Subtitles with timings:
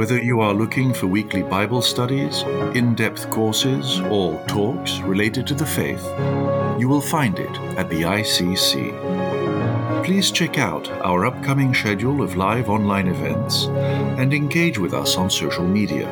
[0.00, 2.40] Whether you are looking for weekly Bible studies,
[2.74, 6.02] in depth courses, or talks related to the faith,
[6.80, 10.02] you will find it at the ICC.
[10.02, 13.66] Please check out our upcoming schedule of live online events
[14.16, 16.08] and engage with us on social media.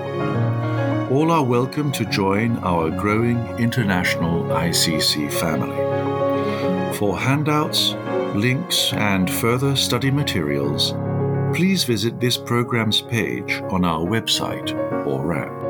[1.10, 5.78] All are welcome to join our growing international ICC family.
[6.98, 7.94] For handouts,
[8.34, 10.92] links, and further study materials,
[11.54, 14.74] please visit this program's page on our website
[15.06, 15.68] or app.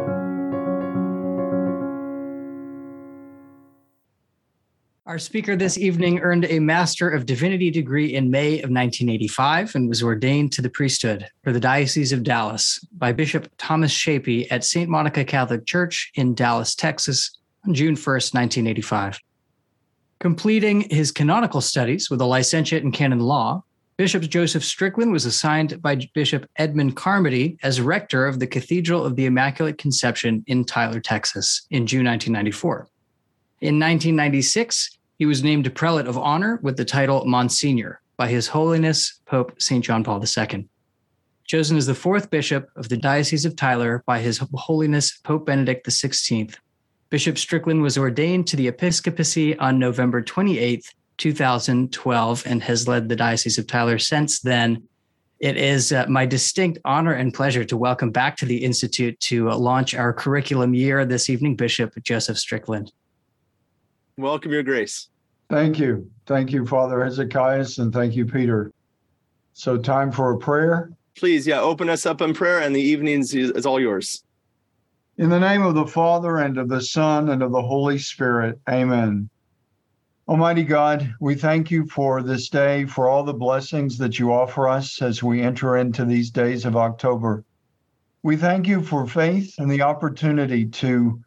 [5.08, 9.88] Our speaker this evening earned a Master of Divinity degree in May of 1985 and
[9.88, 14.64] was ordained to the priesthood for the Diocese of Dallas by Bishop Thomas Tschoepe at
[14.64, 14.86] St.
[14.86, 19.18] Monica Catholic Church in Dallas, Texas on June 1st, 1985.
[20.20, 23.64] Completing his canonical studies with a licentiate in canon law,
[23.98, 29.16] Bishop Joseph Strickland was assigned by Bishop Edmund Carmody as rector of the Cathedral of
[29.16, 32.88] the Immaculate Conception in Tyler, Texas, in June 1994.
[33.60, 39.20] In 1996, he was named prelate of honor with the title Monsignor by His Holiness
[39.26, 39.84] Pope St.
[39.84, 40.68] John Paul II.
[41.48, 45.84] Chosen as the fourth bishop of the Diocese of Tyler by His Holiness Pope Benedict
[45.84, 46.54] XVI,
[47.10, 53.16] Bishop Strickland was ordained to the episcopacy on November 28, 2012 and has led the
[53.16, 54.82] Diocese of Tyler since then.
[55.40, 59.50] It is uh, my distinct honor and pleasure to welcome back to the Institute to
[59.50, 62.90] uh, launch our curriculum year this evening, Bishop Joseph Strickland.
[64.16, 65.08] Welcome, Your Grace.
[65.48, 66.10] Thank you.
[66.26, 68.72] Thank you, Father Hezekias, and thank you, Peter.
[69.52, 70.90] So, time for a prayer.
[71.16, 74.24] Please, yeah, open us up in prayer, and the evenings is all yours.
[75.16, 78.58] In the name of the Father, and of the Son, and of the Holy Spirit,
[78.68, 79.30] amen.
[80.28, 84.68] Almighty God, we thank you for this day, for all the blessings that you offer
[84.68, 87.46] us as we enter into these days of October.
[88.22, 91.18] We thank you for faith and the opportunity to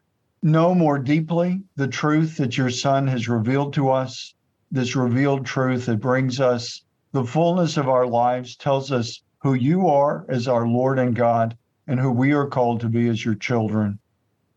[0.44, 4.36] know more deeply the truth that your Son has revealed to us,
[4.70, 9.88] this revealed truth that brings us the fullness of our lives, tells us who you
[9.88, 11.58] are as our Lord and God,
[11.88, 13.98] and who we are called to be as your children.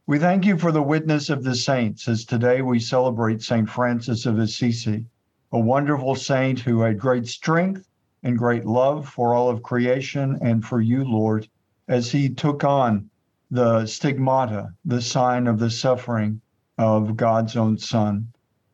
[0.07, 3.67] We thank you for the witness of the saints as today we celebrate St.
[3.67, 5.07] Francis of Assisi,
[5.51, 7.89] a wonderful saint who had great strength
[8.23, 11.49] and great love for all of creation and for you, Lord,
[11.89, 13.09] as he took on
[13.51, 16.43] the stigmata, the sign of the suffering
[16.77, 18.29] of God's own Son.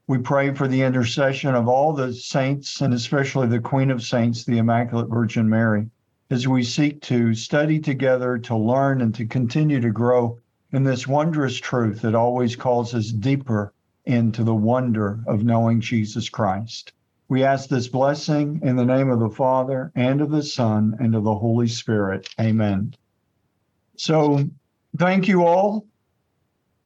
[0.08, 4.44] We pray for the intercession of all the saints and especially the Queen of Saints,
[4.44, 5.90] the Immaculate Virgin Mary,
[6.28, 10.36] as we seek to study together, to learn, and to continue to grow
[10.72, 13.72] in this wondrous truth that always calls us deeper
[14.04, 16.92] into the wonder of knowing Jesus Christ.
[17.28, 21.14] We ask this blessing in the name of the Father and of the Son and
[21.14, 22.28] of the Holy Spirit.
[22.40, 22.94] Amen.
[23.96, 24.44] So,
[24.96, 25.86] thank you all.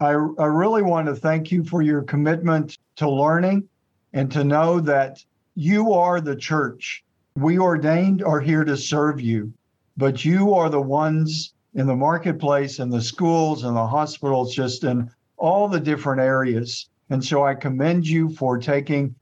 [0.00, 3.68] I, I really want to thank you for your commitment to learning
[4.12, 5.24] and to know that
[5.54, 7.04] you are the church.
[7.36, 9.52] We ordained are here to serve you,
[9.96, 14.84] but you are the ones in the marketplace, in the schools, in the hospitals, just
[14.84, 16.88] in all the different areas.
[17.10, 19.14] And so I commend you for taking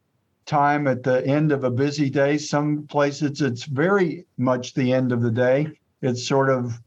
[0.45, 2.37] time at the end of a busy day.
[2.39, 5.69] Some places it's very much the end of the day.
[6.03, 6.81] It's sort of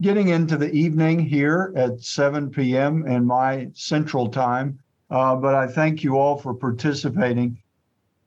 [0.00, 3.06] getting into the evening here at 7 p.m.
[3.06, 4.78] in my central time.
[5.10, 7.58] Uh, but I thank you all for participating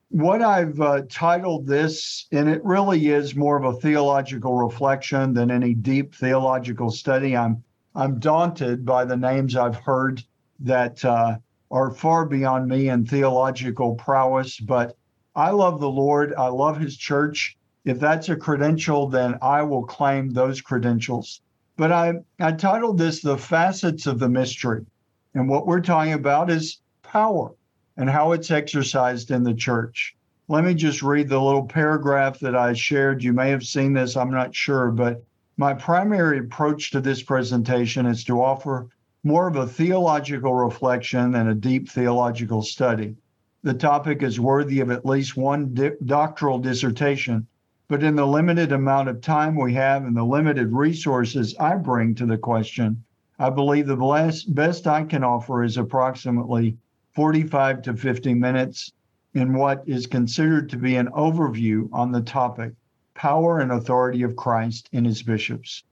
[0.09, 5.51] what I've uh, titled this, and it really is more of a theological reflection than
[5.51, 7.35] any deep theological study.
[7.35, 7.63] I'm
[7.94, 10.23] I'm daunted by the names I've heard
[10.59, 11.37] that uh,
[11.72, 14.59] are far beyond me in theological prowess.
[14.59, 14.96] But
[15.35, 16.34] I love the Lord.
[16.37, 17.58] I love His church.
[17.84, 21.41] If that's a credential, then I will claim those credentials.
[21.76, 24.85] But I I titled this "The Facets of the Mystery,"
[25.34, 27.52] and what we're talking about is power
[27.97, 30.16] and how it's exercised in the church.
[30.47, 33.23] Let me just read the little paragraph that I shared.
[33.23, 35.23] You may have seen this, I'm not sure, but
[35.58, 38.88] my primary approach to this presentation is to offer
[39.23, 43.16] more of a theological reflection than a deep theological study.
[43.64, 47.47] The topic is worthy of at least one di- doctoral dissertation,
[47.90, 52.14] but in the limited amount of time we have and the limited resources I bring
[52.16, 53.03] to the question,
[53.40, 56.78] I believe the best, best I can offer is approximately
[57.17, 58.91] 45 to 50 minutes
[59.34, 62.73] in what is considered to be an overview on the topic
[63.16, 65.84] power and authority of Christ in his bishops.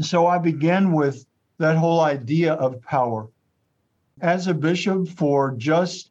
[0.00, 1.24] So I begin with
[1.58, 3.28] that whole idea of power.
[4.22, 6.10] As a bishop for just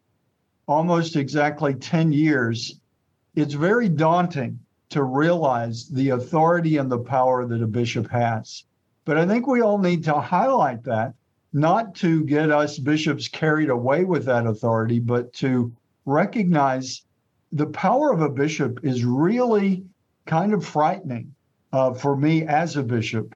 [0.70, 2.80] almost exactly 10 years,
[3.36, 4.58] it's very daunting
[4.92, 8.64] to realize the authority and the power that a bishop has.
[9.04, 11.14] But I think we all need to highlight that,
[11.54, 15.72] not to get us bishops carried away with that authority, but to
[16.06, 17.04] recognize
[17.52, 19.84] the power of a bishop is really
[20.26, 21.34] kind of frightening
[21.72, 23.36] uh, for me as a bishop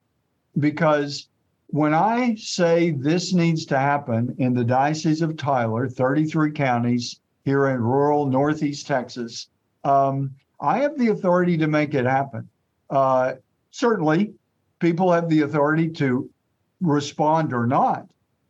[0.58, 1.28] because
[1.68, 7.68] when I say this needs to happen in the Diocese of Tyler, 33 counties here
[7.68, 9.48] in rural Northeast Texas,
[9.84, 12.48] um, I have the authority to make it happen.
[12.90, 13.34] Uh,
[13.70, 14.32] certainly,
[14.80, 16.28] people have the authority to
[16.80, 18.08] respond or not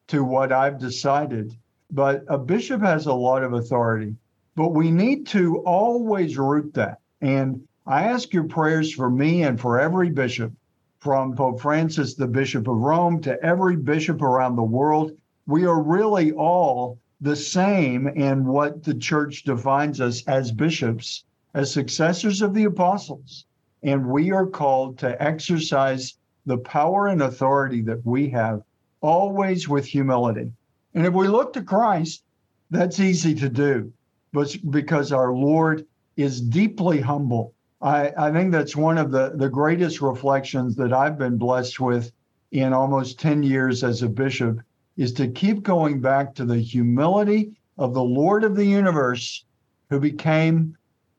[0.08, 1.56] to what I've decided,
[1.90, 4.16] but a bishop has a lot of authority.
[4.54, 6.98] But we need to always root that.
[7.20, 10.52] And I ask your prayers for me and for every bishop,
[10.98, 15.12] from Pope Francis, the Bishop of Rome, to every bishop around the world.
[15.46, 21.72] We are really all the same in what the church defines us as bishops, as
[21.72, 23.46] successors of the apostles.
[23.82, 26.18] And we are called to exercise
[26.49, 28.62] the power and authority that we have,
[29.00, 30.50] always with humility.
[30.95, 32.25] And if we look to Christ,
[32.71, 33.93] that's easy to do
[34.33, 35.87] but because our Lord
[36.17, 37.55] is deeply humble.
[37.81, 42.12] I, I think that's one of the, the greatest reflections that I've been blessed with
[42.50, 44.61] in almost 10 years as a bishop
[44.97, 49.45] is to keep going back to the humility of the Lord of the universe
[49.91, 50.77] who became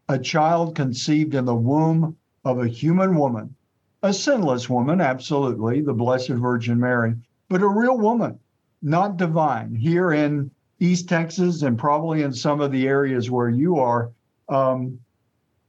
[0.10, 3.56] a child conceived in the womb of a human woman,
[4.02, 7.16] a sinless woman, absolutely, the Blessed Virgin Mary,
[7.50, 8.40] but a real woman,
[8.82, 9.76] not divine.
[9.76, 14.12] Here in East Texas and probably in some of the areas where you are,
[14.48, 15.00] um,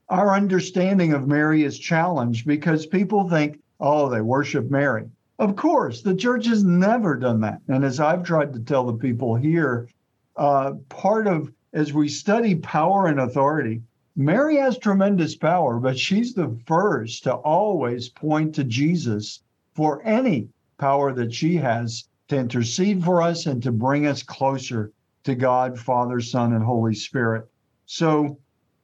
[0.09, 5.09] our understanding of Mary is challenged because people think, oh, they worship Mary.
[5.39, 7.61] Of course, the church has never done that.
[7.69, 9.89] And as I've tried to tell the people here,
[10.37, 13.83] uh, part of as we study power and authority,
[14.21, 20.47] Mary has tremendous power, but she's the first to always point to Jesus for any
[20.77, 24.93] power that she has to intercede for us and to bring us closer
[25.25, 27.49] to God, Father, Son, and Holy Spirit.
[27.87, 28.37] So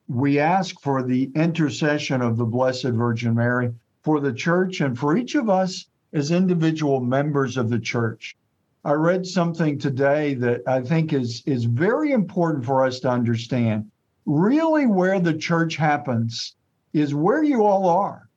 [0.08, 3.74] we ask for the intercession of the Blessed Virgin Mary
[4.04, 5.84] for the church and for each of us
[6.14, 8.38] as individual members of the church.
[8.86, 13.90] I read something today that I think is, is very important for us to understand.
[14.26, 16.56] Really, where the church happens
[16.92, 18.28] is where you all are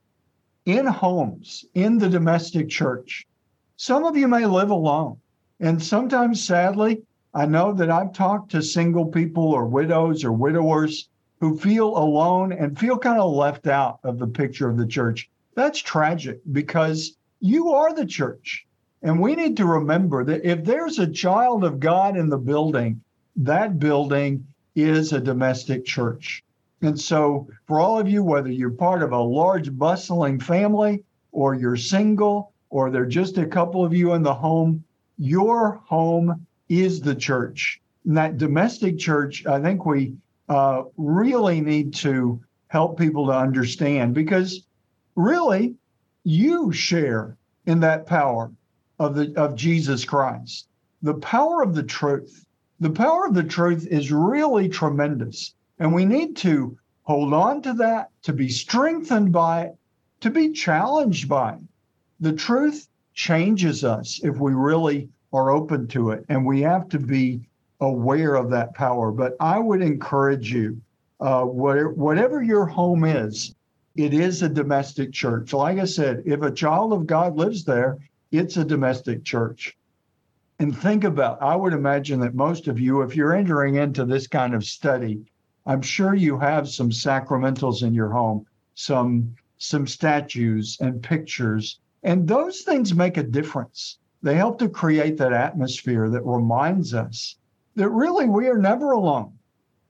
[0.66, 3.28] in homes, in the domestic church.
[3.76, 5.18] Some of you may live alone.
[5.60, 7.02] And sometimes, sadly,
[7.34, 11.10] I know that I've talked to single people or widows or widowers
[11.40, 15.30] who feel alone and feel kind of left out of the picture of the church.
[15.56, 18.68] That's tragic because you are the church.
[19.02, 23.02] And we need to remember that if there's a child of God in the building,
[23.38, 26.44] that building is a domestic church.
[26.82, 31.56] And so, for all of you, whether you're part of a large, bustling family or
[31.56, 34.84] you're single or there are just a couple of you in the home,
[35.18, 37.82] your home is the church.
[38.06, 40.16] And that domestic church, I think we
[40.48, 44.66] uh, really need to help people to understand because
[45.16, 45.76] really
[46.24, 48.52] you share in that power
[49.00, 50.68] of the of Jesus Christ.
[51.02, 52.46] The power of the truth.
[52.82, 55.54] The power of the truth is really tremendous.
[55.80, 59.78] And we need to hold on to that, to be strengthened by it,
[60.22, 61.60] to be challenged by it.
[62.22, 66.26] The truth changes us if we really are open to it.
[66.30, 67.42] And we have to be
[67.82, 69.12] aware of that power.
[69.12, 70.82] But I would encourage you,
[71.20, 73.56] uh, whatever, whatever your home is,
[73.96, 75.52] it is a domestic church.
[75.52, 77.98] Like I said, if a child of God lives there,
[78.32, 79.76] it's a domestic church.
[80.62, 84.28] And think about, I would imagine that most of you, if you're entering into this
[84.28, 85.26] kind of study,
[85.66, 92.28] I'm sure you have some sacramentals in your home, some some statues and pictures, and
[92.28, 94.00] those things make a difference.
[94.22, 97.38] They help to create that atmosphere that reminds us
[97.76, 99.40] that really we are never alone.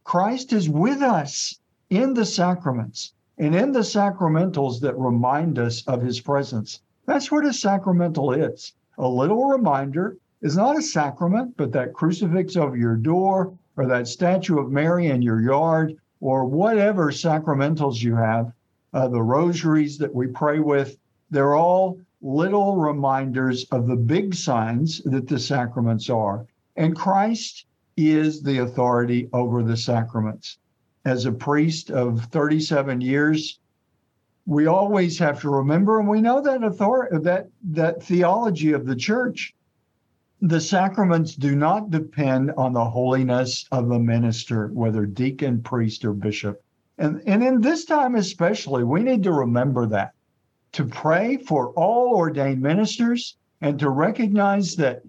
[0.03, 1.59] Christ is with us
[1.89, 6.81] in the sacraments and in the sacramentals that remind us of his presence.
[7.07, 8.73] That's what a sacramental is.
[8.99, 14.08] A little reminder is not a sacrament, but that crucifix over your door or that
[14.08, 18.51] statue of Mary in your yard or whatever sacramentals you have,
[18.93, 20.98] uh, the rosaries that we pray with,
[21.29, 26.46] they're all little reminders of the big signs that the sacraments are.
[26.75, 27.65] And Christ
[27.96, 30.58] is the authority over the sacraments.
[31.05, 33.60] As a priest of 37 years,
[34.46, 38.96] we always have to remember, and we know that authority, that that theology of the
[38.96, 39.53] church.
[40.41, 46.13] The sacraments do not depend on the holiness of the minister, whether deacon, priest, or
[46.13, 46.63] bishop.
[46.98, 50.13] And, and in this time especially, we need to remember that
[50.74, 55.01] to pray for all ordained ministers and to recognize that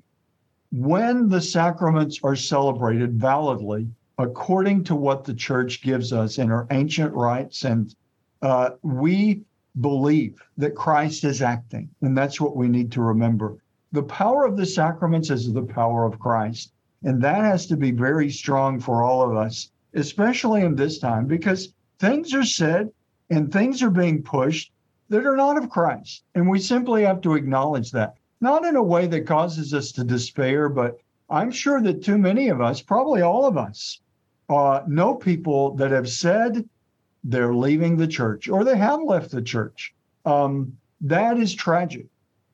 [0.72, 6.66] when the sacraments are celebrated validly, according to what the church gives us in our
[6.70, 7.94] ancient rites, and
[8.42, 9.42] uh, we
[9.80, 11.88] believe that Christ is acting.
[12.02, 13.56] And that's what we need to remember.
[13.92, 16.72] The power of the sacraments is the power of Christ.
[17.02, 21.26] And that has to be very strong for all of us, especially in this time,
[21.26, 22.90] because things are said
[23.30, 24.72] and things are being pushed
[25.08, 26.24] that are not of Christ.
[26.34, 30.04] And we simply have to acknowledge that, not in a way that causes us to
[30.04, 34.00] despair, but I'm sure that too many of us, probably all of us,
[34.48, 36.68] uh, know people that have said
[37.24, 39.94] they're leaving the church or they have left the church.
[40.24, 42.06] Um, that is tragic.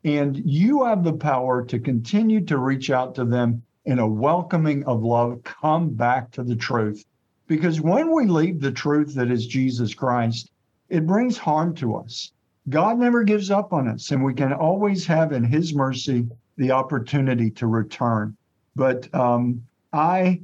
[0.05, 4.85] And you have the power to continue to reach out to them in a welcoming
[4.85, 5.43] of love.
[5.45, 7.05] Come back to the truth.
[7.47, 10.50] Because when we leave the truth that is Jesus Christ,
[10.88, 12.33] it brings harm to us.
[12.69, 16.73] God never gives up on us, and we can always have in His mercy the
[16.73, 18.37] opportunity to return.
[18.75, 19.62] But um,
[19.93, 20.41] I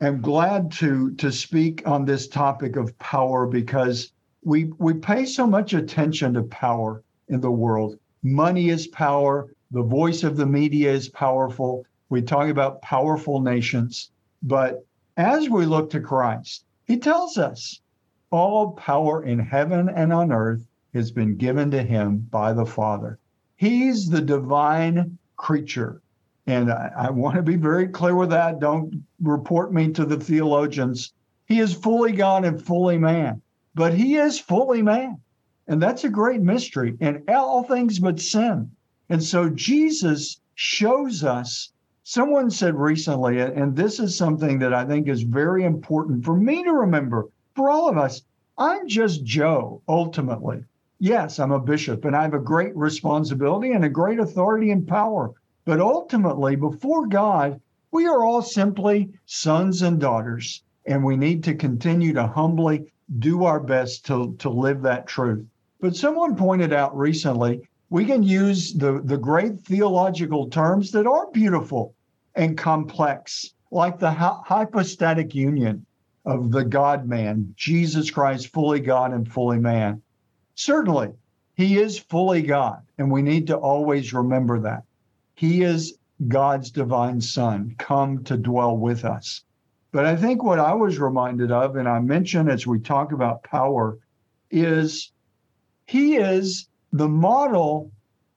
[0.00, 4.12] am glad to to speak on this topic of power because
[4.42, 7.98] we we pay so much attention to power in the world.
[8.24, 9.54] Money is power.
[9.70, 11.84] The voice of the media is powerful.
[12.08, 14.10] We talk about powerful nations,
[14.42, 14.84] but
[15.16, 17.80] as we look to Christ, He tells us
[18.30, 23.18] all power in heaven and on earth has been given to him by the Father.
[23.56, 26.00] He's the divine creature.
[26.46, 28.58] And I, I, want to be very clear with that.
[28.58, 31.12] Don't report me to the theologians.
[31.46, 33.40] He is fully God and fully man,
[33.74, 35.20] but he is fully man.
[35.66, 38.70] And that's a great mystery and all things but sin.
[39.08, 41.72] And so Jesus shows us.
[42.02, 46.62] Someone said recently, and this is something that I think is very important for me
[46.64, 48.22] to remember, for all of us.
[48.58, 50.64] I'm just Joe, ultimately
[51.04, 54.88] yes, I'm a bishop and I have a great responsibility and a great authority and
[54.88, 55.32] power.
[55.66, 61.54] But ultimately, before God, we are all simply sons and daughters, and we need to
[61.54, 65.46] continue to humbly do our best to, to live that truth.
[65.84, 71.30] But someone pointed out recently, we can use the, the great theological terms that are
[71.30, 71.94] beautiful
[72.34, 75.84] and complex, like the hypostatic union
[76.24, 80.00] of the God man, Jesus Christ, fully God and fully man.
[80.54, 81.10] Certainly,
[81.54, 84.84] he is fully God, and we need to always remember that.
[85.34, 85.98] He is
[86.28, 89.44] God's divine Son, come to dwell with us.
[89.92, 93.44] But I think what I was reminded of, and I mentioned as we talk about
[93.44, 93.98] power,
[94.50, 95.10] is
[95.86, 97.90] he is the model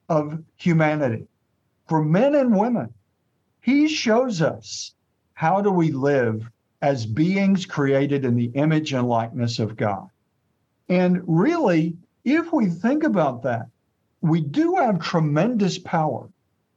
[0.08, 1.26] of humanity
[1.86, 2.92] for men and women.
[3.60, 4.94] He shows us
[5.34, 6.48] how do we live
[6.82, 10.08] as beings created in the image and likeness of God.
[10.88, 13.66] And really, if we think about that,
[14.20, 16.28] we do have tremendous power.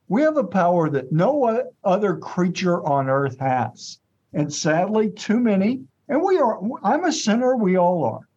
[0.08, 4.00] We have a power that no other creature on earth has.
[4.34, 8.28] And sadly, too many, and we are, I'm a sinner, we all are.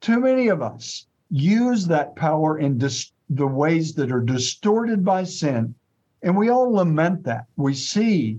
[0.00, 5.24] Too many of us use that power in dis- the ways that are distorted by
[5.24, 5.74] sin.
[6.22, 7.46] And we all lament that.
[7.56, 8.38] We see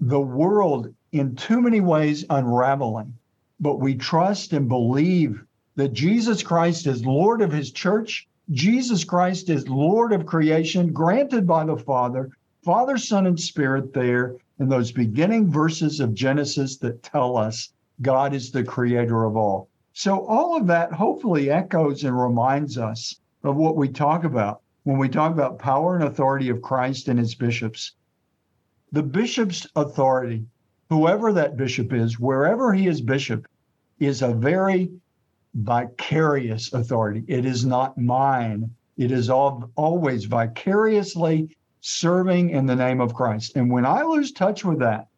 [0.00, 3.14] the world in too many ways unraveling,
[3.58, 5.42] but we trust and believe
[5.76, 8.28] that Jesus Christ is Lord of his church.
[8.50, 12.30] Jesus Christ is Lord of creation, granted by the Father,
[12.62, 18.34] Father, Son, and Spirit there in those beginning verses of Genesis that tell us God
[18.34, 19.68] is the creator of all.
[19.98, 24.98] So, all of that hopefully echoes and reminds us of what we talk about when
[24.98, 27.92] we talk about power and authority of Christ and his bishops.
[28.92, 30.44] The bishop's authority,
[30.90, 33.48] whoever that bishop is, wherever he is bishop,
[33.98, 34.90] is a very
[35.54, 37.24] vicarious authority.
[37.26, 38.70] It is not mine.
[38.98, 43.56] It is all, always vicariously serving in the name of Christ.
[43.56, 45.08] And when I lose touch with that,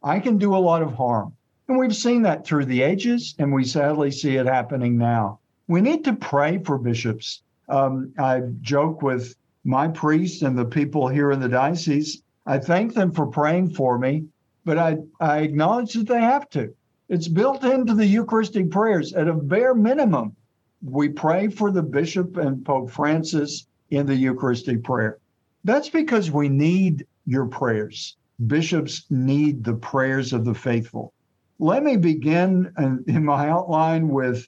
[0.00, 1.34] I can do a lot of harm.
[1.68, 5.38] And we've seen that through the ages, and we sadly see it happening now.
[5.66, 7.42] We need to pray for bishops.
[7.68, 12.22] Um, I joke with my priests and the people here in the diocese.
[12.46, 14.24] I thank them for praying for me,
[14.64, 16.72] but I, I acknowledge that they have to.
[17.10, 19.12] It's built into the Eucharistic prayers.
[19.12, 20.34] At a bare minimum,
[20.82, 25.18] we pray for the bishop and Pope Francis in the Eucharistic prayer.
[25.64, 28.16] That's because we need your prayers.
[28.46, 31.12] Bishops need the prayers of the faithful.
[31.58, 32.72] Let me begin
[33.06, 34.46] in my outline with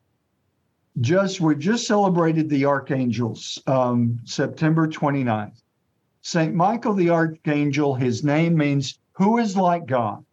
[1.01, 5.63] just we just celebrated the archangels um, september 29th
[6.21, 10.25] st michael the archangel his name means who is like god.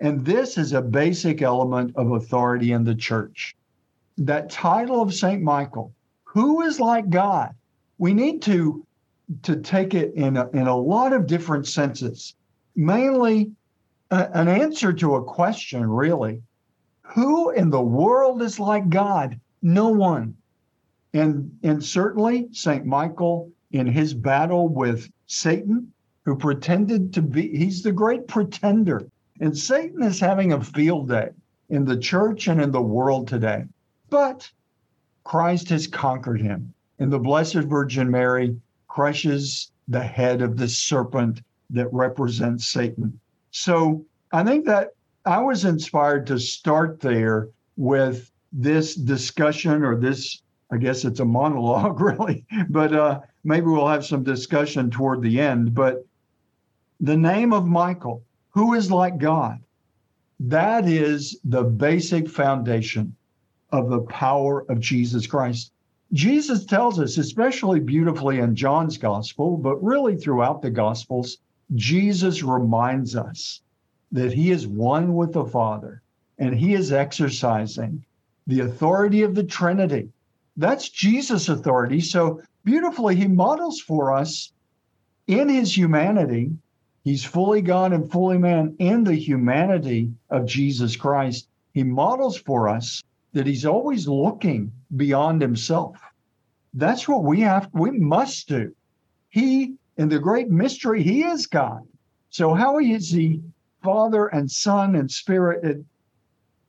[0.00, 3.56] And this is a basic element of authority in the church.
[4.18, 5.92] That title of st michael
[6.24, 7.54] who is like god?
[7.98, 8.84] We need to
[9.42, 12.34] to take it in a, in a lot of different senses
[12.76, 13.52] mainly
[14.14, 16.42] an answer to a question really
[17.02, 20.36] who in the world is like god no one.
[21.14, 22.84] And, and certainly St.
[22.84, 25.90] Michael in his battle with Satan,
[26.24, 29.08] who pretended to be, he's the great pretender.
[29.40, 31.30] And Satan is having a field day
[31.70, 33.64] in the church and in the world today.
[34.10, 34.50] But
[35.24, 36.74] Christ has conquered him.
[36.98, 41.40] And the Blessed Virgin Mary crushes the head of the serpent
[41.70, 43.18] that represents Satan.
[43.56, 44.94] So I think that
[45.24, 50.42] I was inspired to start there with this discussion or this
[50.72, 55.40] I guess it's a monologue really, but uh, maybe we'll have some discussion toward the
[55.40, 55.72] end.
[55.72, 56.04] But
[57.00, 59.60] the name of Michael, who is like God,
[60.40, 63.14] that is the basic foundation
[63.70, 65.70] of the power of Jesus Christ.
[66.12, 71.38] Jesus tells us, especially beautifully in John's gospel, but really throughout the gospels,
[71.74, 73.62] Jesus reminds us
[74.12, 76.02] that he is one with the Father
[76.38, 78.04] and he is exercising
[78.46, 80.10] the authority of the Trinity.
[80.56, 82.00] That's Jesus' authority.
[82.00, 84.52] So beautifully, he models for us
[85.26, 86.52] in his humanity.
[87.02, 91.48] He's fully God and fully man in the humanity of Jesus Christ.
[91.72, 93.02] He models for us
[93.32, 95.98] that he's always looking beyond himself.
[96.72, 98.74] That's what we have, we must do.
[99.28, 101.82] He, in the great mystery, he is God.
[102.30, 103.40] So, how is he
[103.82, 105.84] Father and Son and Spirit?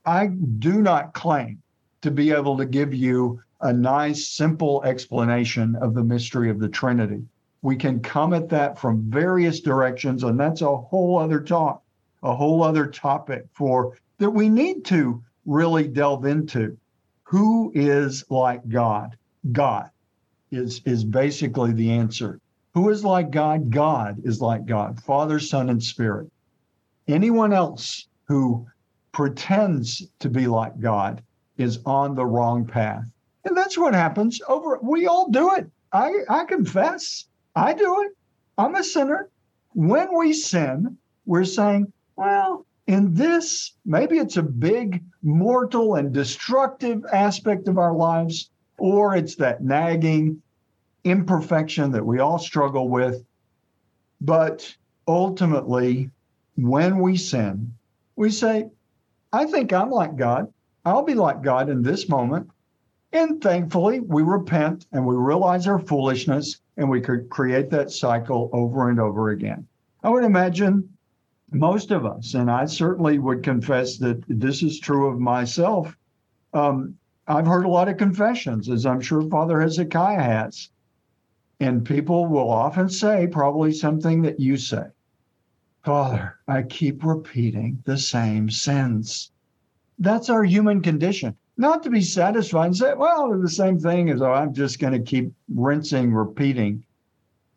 [0.06, 1.62] I do not claim
[2.02, 6.70] to be able to give you a nice, simple explanation of the mystery of the
[6.70, 7.24] Trinity.
[7.64, 11.82] We can come at that from various directions, and that's a whole other talk,
[12.22, 16.78] a whole other topic for that we need to really delve into.
[17.24, 19.18] Who is like God?
[19.52, 19.90] God
[20.52, 22.40] is, is basically the answer.
[22.76, 23.72] Who is like God?
[23.72, 26.30] God is like God, Father, Son, and Spirit.
[27.08, 28.68] Anyone else who
[29.14, 31.24] pretends to be like God
[31.58, 33.06] is on the wrong path.
[33.46, 35.72] And that's what happens over we all do it.
[35.94, 37.28] I I confess.
[37.56, 38.12] I do it.
[38.58, 39.30] I'm a sinner.
[39.74, 47.06] When we sin, we're saying, well, in this, maybe it's a big mortal and destructive
[47.14, 50.42] aspect of our lives, or it's that nagging
[51.06, 53.24] imperfection that we all struggle with.
[54.20, 54.76] But
[55.08, 56.10] ultimately,
[56.56, 57.74] when we sin,
[58.16, 58.70] we say,
[59.32, 60.52] I think I'm like God.
[60.84, 62.50] I'll be like God in this moment.
[63.12, 68.50] And thankfully, we repent and we realize our foolishness and we could create that cycle
[68.52, 69.68] over and over again.
[70.04, 70.90] I would imagine
[71.52, 75.96] most of us, and I certainly would confess that this is true of myself.
[76.54, 76.96] Um,
[77.28, 80.70] I've heard a lot of confessions, as I'm sure Father Hezekiah has.
[81.60, 84.88] And people will often say probably something that you say
[85.86, 89.32] Father, I keep repeating the same sins.
[90.00, 91.36] That's our human condition.
[91.58, 94.94] Not to be satisfied and say, well, the same thing as oh, I'm just going
[94.94, 96.84] to keep rinsing, repeating.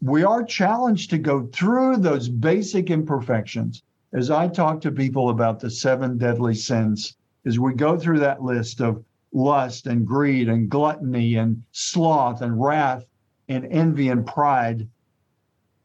[0.01, 3.83] We are challenged to go through those basic imperfections.
[4.13, 8.43] As I talk to people about the seven deadly sins, as we go through that
[8.43, 13.05] list of lust and greed and gluttony and sloth and wrath
[13.49, 14.89] and envy and pride,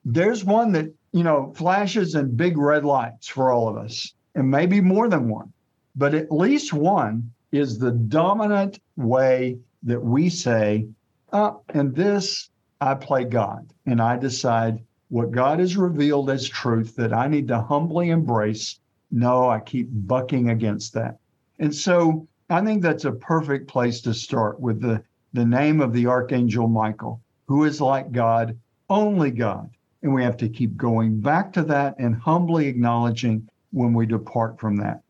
[0.05, 4.49] there's one that, you know, flashes in big red lights for all of us, and
[4.49, 5.53] maybe more than one
[5.95, 10.87] but at least one is the dominant way that we say,
[11.31, 12.49] uh, and this
[12.81, 17.47] I play God, and I decide what God has revealed as truth that I need
[17.49, 18.79] to humbly embrace.
[19.11, 21.19] No, I keep bucking against that.
[21.59, 25.93] And so I think that's a perfect place to start with the, the name of
[25.93, 27.21] the Archangel Michael,
[27.53, 28.57] who is like God,
[28.89, 29.69] only God.
[30.01, 34.59] And we have to keep going back to that and humbly acknowledging when we depart
[34.59, 35.03] from that.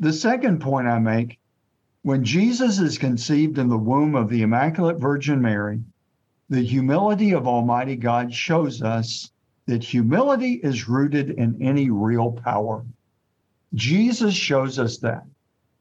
[0.00, 1.38] The second point I make
[2.02, 5.80] when Jesus is conceived in the womb of the Immaculate Virgin Mary,
[6.48, 9.30] the humility of Almighty God shows us
[9.66, 12.84] that humility is rooted in any real power.
[13.74, 15.22] Jesus shows us that.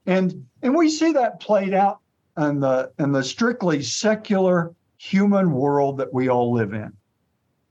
[0.06, 2.02] And and we see that played out
[2.38, 6.92] in the in the strictly secular human world that we all live in.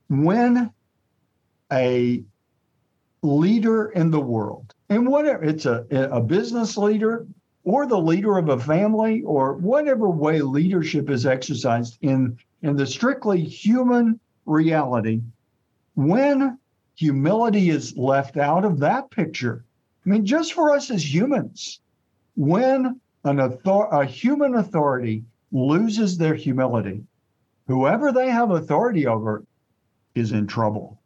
[0.08, 0.72] When
[1.72, 2.22] a
[3.22, 7.26] leader in the world, and whatever it's a, a business leader
[7.64, 12.86] or the leader of a family or whatever way leadership is exercised in, in the
[12.86, 15.20] strictly human reality,
[15.94, 16.58] when
[16.94, 19.64] humility is left out of that picture,
[20.04, 21.80] I mean, just for us as humans,
[22.36, 27.02] when an author- a human authority loses their humility,
[27.66, 29.44] whoever they have authority over
[30.14, 31.00] is in trouble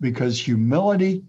[0.00, 1.24] because humility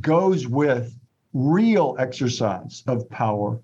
[0.00, 0.96] goes with
[1.32, 3.60] real exercise of power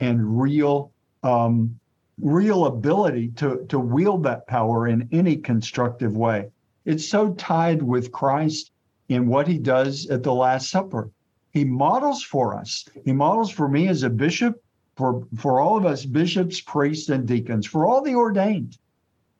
[0.00, 1.78] and real um,
[2.20, 6.48] real ability to to wield that power in any constructive way.
[6.84, 8.72] It's so tied with Christ
[9.08, 11.10] in what he does at the Last Supper.
[11.52, 12.86] He models for us.
[13.04, 14.62] He models for me as a bishop,
[14.96, 18.78] for for all of us bishops, priests, and deacons, for all the ordained.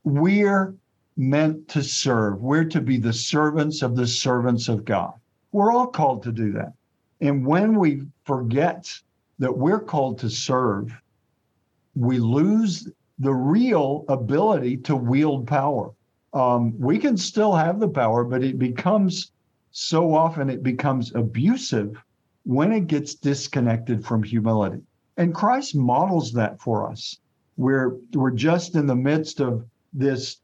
[0.03, 0.75] We're
[1.17, 2.41] meant to serve.
[2.41, 5.13] We're to be the servants of the servants of God.
[5.51, 6.73] We're all called to do that.
[7.19, 8.91] And when we forget
[9.39, 10.91] that we're called to serve,
[11.95, 15.91] we lose the real ability to wield power.
[16.33, 19.31] Um, we can still have the power, but it becomes
[19.71, 22.01] so often it becomes abusive
[22.43, 24.81] when it gets disconnected from humility.
[25.17, 27.19] And Christ models that for us.
[27.57, 30.37] We're we're just in the midst of this.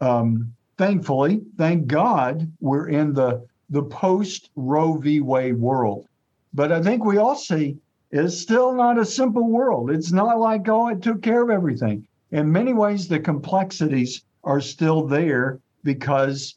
[0.00, 5.20] Um, thankfully, thank God, we're in the the post Roe v.
[5.20, 6.06] Wade world.
[6.52, 7.78] But I think we all see
[8.10, 9.90] it's still not a simple world.
[9.90, 12.06] It's not like, oh, it took care of everything.
[12.32, 16.56] In many ways, the complexities are still there because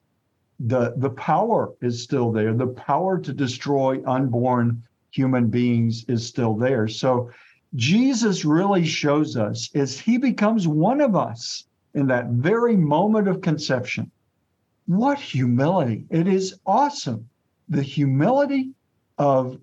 [0.59, 2.53] the the power is still there.
[2.53, 6.87] The power to destroy unborn human beings is still there.
[6.87, 7.29] So
[7.75, 13.41] Jesus really shows us as he becomes one of us in that very moment of
[13.41, 14.11] conception
[14.85, 16.05] what humility.
[16.09, 17.29] It is awesome.
[17.69, 18.71] The humility
[19.17, 19.59] of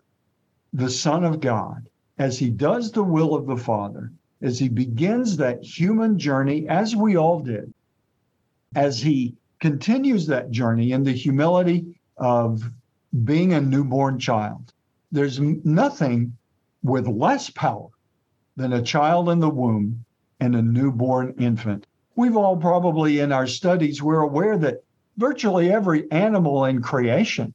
[0.73, 1.89] the Son of God
[2.19, 4.13] as he does the will of the Father,
[4.43, 7.73] as he begins that human journey, as we all did,
[8.75, 12.63] as he continues that journey in the humility of
[13.25, 14.73] being a newborn child.
[15.13, 16.37] There's nothing
[16.83, 17.89] with less power
[18.57, 20.05] than a child in the womb
[20.41, 21.87] and a newborn infant.
[22.17, 24.85] We've all probably in our studies, we're aware that
[25.17, 27.55] virtually every animal in creation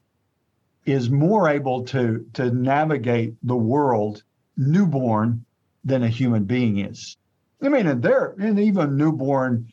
[0.86, 4.24] is more able to to navigate the world
[4.56, 5.44] newborn
[5.84, 7.18] than a human being is.
[7.62, 9.72] I mean, and they're and even newborn.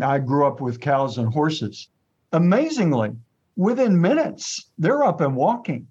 [0.00, 1.88] I grew up with cows and horses.
[2.32, 3.12] Amazingly,
[3.56, 5.86] within minutes, they're up and walking.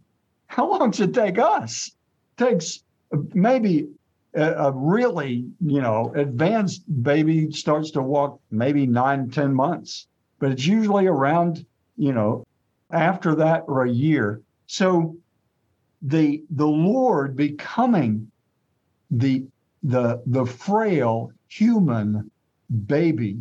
[0.47, 1.91] How long does it take us?
[2.38, 2.84] It takes
[3.34, 3.88] maybe
[4.33, 10.07] a, really, you know, advanced baby starts to walk maybe nine, ten months
[10.41, 11.65] but it's usually around,
[11.97, 12.45] you know,
[12.91, 14.41] after that or a year.
[14.65, 15.15] So
[16.01, 18.29] the the Lord becoming
[19.11, 19.45] the
[19.83, 22.29] the the frail human
[22.87, 23.39] baby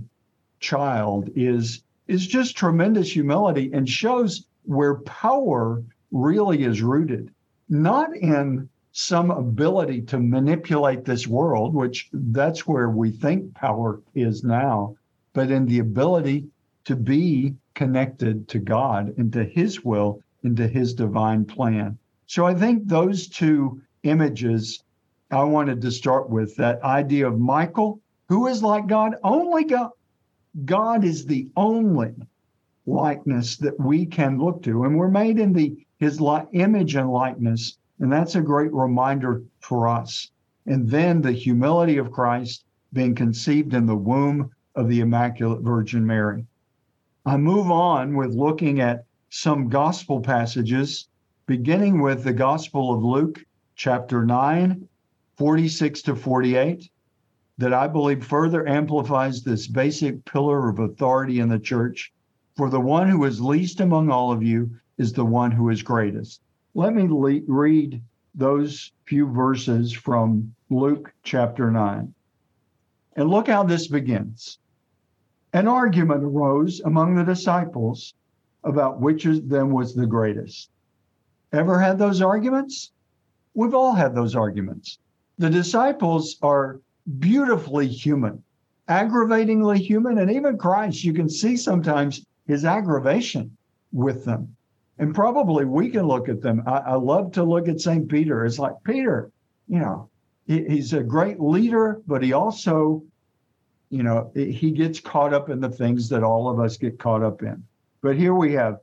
[0.61, 7.33] child is is just tremendous humility and shows where power really is rooted
[7.71, 14.43] not in some ability to manipulate this world which that's where we think power is
[14.43, 14.95] now
[15.33, 16.47] but in the ability
[16.85, 21.99] to be connected to God and to his will and to his divine plan.
[22.27, 24.83] So I think those two images
[25.31, 29.91] I wanted to start with that idea of Michael, who is like God, only God.
[30.65, 32.13] God is the only
[32.87, 34.85] likeness that we can look to.
[34.85, 37.79] And we're made in the his li- image and likeness.
[38.01, 40.31] And that's a great reminder for us.
[40.67, 46.07] And then the humility of Christ being conceived in the womb of the Immaculate Virgin
[46.07, 46.47] Mary.
[47.27, 51.09] I move on with looking at some gospel passages,
[51.47, 53.45] beginning with the Gospel of Luke,
[53.77, 54.89] chapter 9,
[55.37, 56.91] 46 to 48,
[57.59, 62.13] that I believe further amplifies this basic pillar of authority in the church.
[62.57, 65.83] For the one who is least among all of you is the one who is
[65.83, 66.41] greatest.
[66.75, 68.01] Let me le- read
[68.35, 72.15] those few verses from Luke chapter 9.
[73.17, 74.59] And look how this begins
[75.53, 78.15] an argument arose among the disciples
[78.63, 80.71] about which of them was the greatest.
[81.53, 82.93] Ever had those arguments?
[83.55, 85.01] We've all had those arguments.
[85.39, 86.81] The disciples are
[87.19, 88.45] beautifully human,
[88.87, 93.57] aggravatingly human, and even Christ, you can see sometimes his aggravation
[93.93, 94.55] with them.
[95.01, 96.63] And probably we can look at them.
[96.67, 98.09] I, I love to look at St.
[98.09, 98.45] Peter.
[98.45, 99.33] It's like, Peter,
[99.67, 100.09] you know,
[100.47, 103.03] he, he's a great leader, but he also
[103.91, 107.25] you know, he gets caught up in the things that all of us get caught
[107.25, 107.63] up in.
[108.03, 108.79] But here we have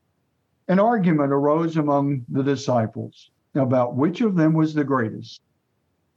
[0.67, 5.41] an argument arose among the disciples about which of them was the greatest.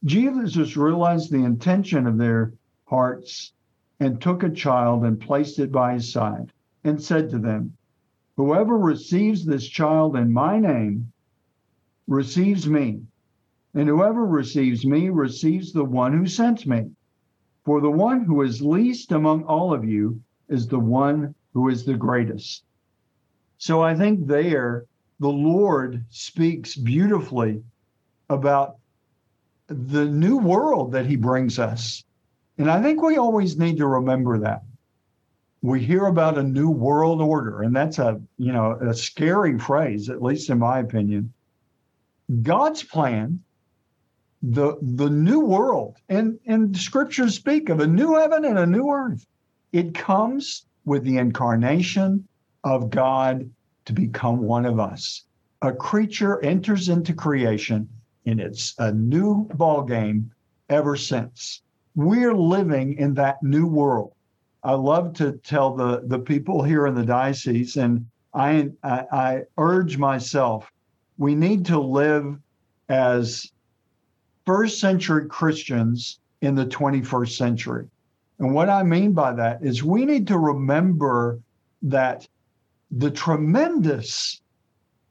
[0.04, 2.52] Jesus realized the intention of their
[2.84, 3.52] hearts
[4.00, 7.76] and took a child and placed it by his side and said to them,
[8.40, 11.12] Whoever receives this child in my name
[12.06, 13.02] receives me,
[13.74, 16.90] and whoever receives me receives the one who sent me.
[17.66, 21.84] For the one who is least among all of you is the one who is
[21.84, 22.64] the greatest.
[23.58, 24.86] So I think there
[25.18, 27.62] the Lord speaks beautifully
[28.30, 28.76] about
[29.66, 32.02] the new world that he brings us.
[32.56, 34.62] And I think we always need to remember that.
[35.62, 40.08] We hear about a new world order, and that's a, you know, a scary phrase,
[40.08, 41.32] at least in my opinion.
[42.42, 43.42] God's plan,
[44.42, 48.90] the the new world, and, and scriptures speak of a new heaven and a new
[48.90, 49.26] earth.
[49.72, 52.26] It comes with the incarnation
[52.64, 53.50] of God
[53.84, 55.24] to become one of us.
[55.62, 57.88] A creature enters into creation,
[58.24, 60.32] and it's a new ball game
[60.70, 61.60] ever since.
[61.94, 64.14] We're living in that new world.
[64.62, 69.42] I love to tell the, the people here in the diocese, and I, I, I
[69.56, 70.70] urge myself,
[71.16, 72.38] we need to live
[72.88, 73.50] as
[74.44, 77.88] first century Christians in the 21st century.
[78.38, 81.38] And what I mean by that is we need to remember
[81.82, 82.26] that
[82.90, 84.40] the tremendous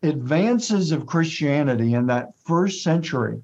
[0.04, 3.42] advances of Christianity in that first century,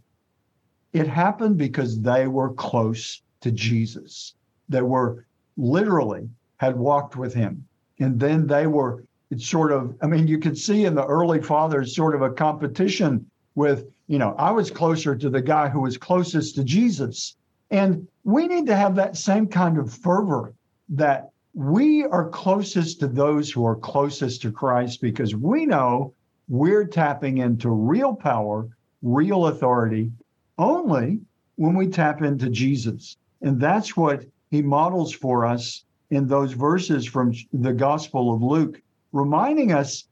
[0.93, 4.33] it happened because they were close to Jesus.
[4.69, 5.25] They were
[5.57, 7.65] literally had walked with him.
[7.99, 11.41] And then they were, it's sort of, I mean, you could see in the early
[11.41, 15.81] fathers sort of a competition with, you know, I was closer to the guy who
[15.81, 17.35] was closest to Jesus.
[17.71, 20.53] And we need to have that same kind of fervor
[20.89, 26.13] that we are closest to those who are closest to Christ because we know
[26.49, 28.67] we're tapping into real power,
[29.01, 30.11] real authority
[30.57, 31.21] only
[31.55, 33.17] when we tap into Jesus.
[33.41, 38.81] And that's what he models for us in those verses from the Gospel of Luke,
[39.11, 40.07] reminding us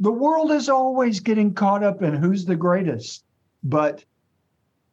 [0.00, 3.24] the world is always getting caught up in who's the greatest,
[3.62, 4.04] but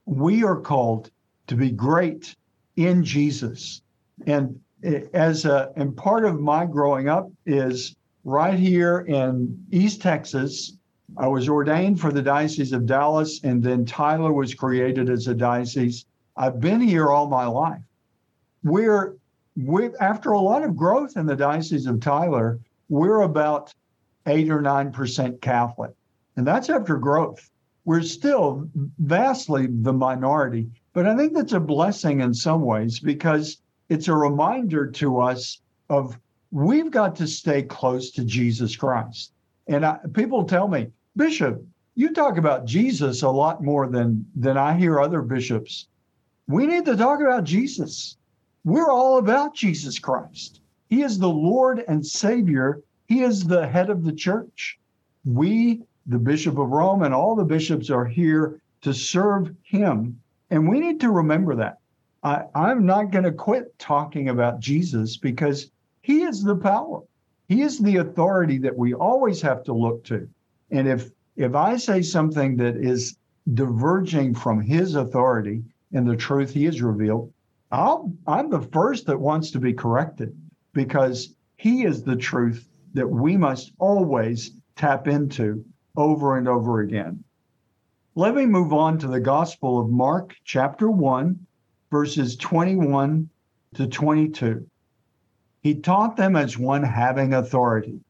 [0.05, 1.09] we are called
[1.47, 2.35] to be great
[2.75, 3.81] in Jesus.
[4.27, 4.59] And
[5.13, 10.77] as a and part of my growing up is right here in East Texas.
[11.17, 15.33] I was ordained for the Diocese of Dallas, and then Tyler was created as a
[15.33, 16.05] diocese.
[16.37, 17.81] I've been here all my life.
[18.63, 19.15] We're
[19.56, 23.74] we after a lot of growth in the Diocese of Tyler, we're about
[24.28, 25.91] eight or nine percent Catholic,
[26.36, 27.50] and that's after growth.
[27.86, 28.69] We're still
[29.00, 33.58] vastly the minority, but I think that's a blessing in some ways because
[33.89, 36.17] it's a reminder to us of
[36.52, 39.34] we've got to stay close to Jesus Christ.
[39.67, 41.63] And I, people tell me, Bishop,
[41.95, 45.88] you talk about Jesus a lot more than than I hear other bishops.
[46.47, 48.17] We need to talk about Jesus.
[48.63, 50.62] We're all about Jesus Christ.
[50.88, 52.82] He is the Lord and Savior.
[53.08, 54.80] He is the head of the church.
[55.26, 60.19] We, the Bishop of Rome, and all the bishops are here to serve him.
[60.50, 61.80] And we need to remember that.
[62.24, 65.71] I, I'm not going to quit talking about Jesus because
[66.02, 67.02] he is the power.
[67.47, 70.28] He is the authority that we always have to look to.
[70.69, 73.17] And if if I say something that is
[73.54, 77.34] diverging from his authority and the truth he has revealed,
[77.71, 80.36] I'll, I'm the first that wants to be corrected
[80.73, 85.63] because he is the truth that we must always tap into
[85.95, 87.23] over and over again.
[88.15, 91.39] Let me move on to the Gospel of Mark, chapter 1,
[91.89, 93.29] verses 21
[93.75, 94.67] to 22.
[95.62, 98.01] He taught them as one having authority.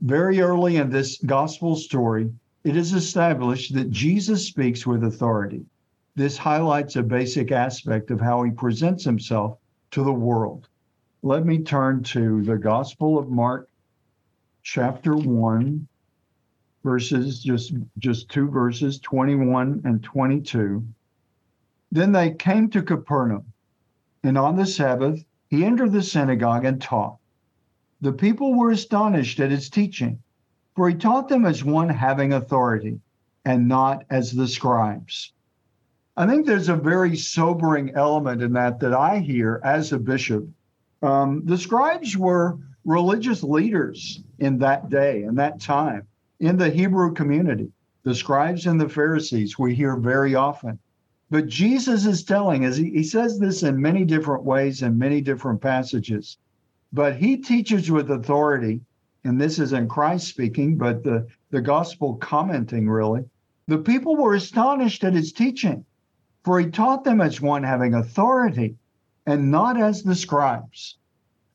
[0.00, 2.32] Very early in this gospel story,
[2.64, 5.64] it is established that Jesus speaks with authority.
[6.16, 9.58] This highlights a basic aspect of how he presents himself
[9.90, 10.66] to the world.
[11.22, 13.68] Let me turn to the Gospel of Mark,
[14.62, 15.86] chapter 1,
[16.82, 20.86] verses just just two verses 21 and 22
[21.92, 23.52] then they came to Capernaum,
[24.22, 27.18] and on the Sabbath he entered the synagogue and taught.
[28.00, 30.22] The people were astonished at his teaching,
[30.74, 33.00] for he taught them as one having authority
[33.44, 35.32] and not as the scribes.
[36.18, 40.48] I think there's a very sobering element in that that I hear as a bishop.
[41.02, 46.06] Um, the scribes were religious leaders in that day and that time
[46.40, 47.70] in the Hebrew community.
[48.04, 50.78] The scribes and the Pharisees we hear very often
[51.30, 55.20] But Jesus is telling us, he, he says this in many different ways in many
[55.20, 56.38] different passages,
[56.92, 58.80] but he teaches with authority.
[59.24, 63.24] And this isn't Christ speaking, but the, the gospel commenting really.
[63.66, 65.84] The people were astonished at his teaching,
[66.46, 68.76] for he taught them as one having authority
[69.26, 70.96] and not as the scribes.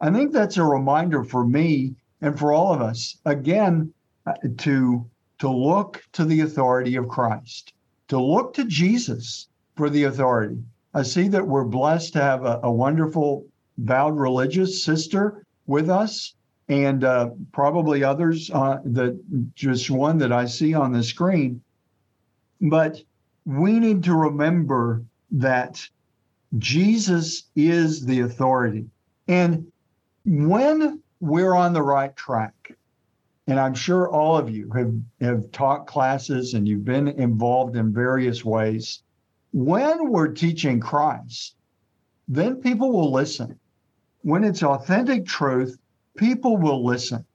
[0.01, 3.93] I think that's a reminder for me and for all of us, again,
[4.25, 7.71] uh, to, to look to the authority of Christ,
[8.09, 10.61] to look to Jesus for the authority.
[10.93, 13.45] I see that we're blessed to have a, a wonderful
[13.77, 16.35] vowed religious sister with us,
[16.67, 19.17] and uh, probably others uh, that
[19.55, 21.61] just one that I see on the screen.
[22.59, 23.01] But
[23.45, 25.87] we need to remember that
[26.57, 28.87] Jesus is the authority.
[29.27, 29.71] And
[30.25, 32.75] when we're on the right track,
[33.47, 37.93] and I'm sure all of you have, have taught classes and you've been involved in
[37.93, 39.01] various ways,
[39.51, 41.55] when we're teaching Christ,
[42.27, 43.59] then people will listen.
[44.21, 45.77] When it's authentic truth,
[46.15, 47.25] people will listen.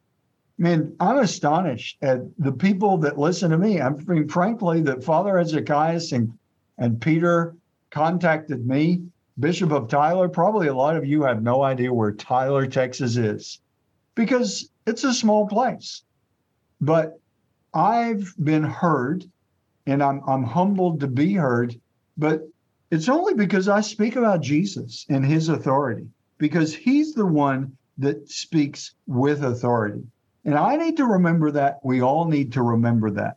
[0.58, 3.80] I mean, I'm astonished at the people that listen to me.
[3.80, 6.32] I mean, frankly, that Father Hezekiah and,
[6.78, 7.54] and Peter
[7.90, 9.02] contacted me,
[9.38, 10.28] Bishop of Tyler.
[10.28, 13.60] Probably a lot of you have no idea where Tyler, Texas is
[14.14, 16.02] because it's a small place.
[16.80, 17.20] But
[17.74, 19.24] I've been heard
[19.86, 21.78] and I'm, I'm humbled to be heard
[22.16, 22.48] but
[22.90, 28.28] it's only because I speak about Jesus and his authority, because he's the one that
[28.30, 30.02] speaks with authority.
[30.46, 31.80] And I need to remember that.
[31.82, 33.36] We all need to remember that.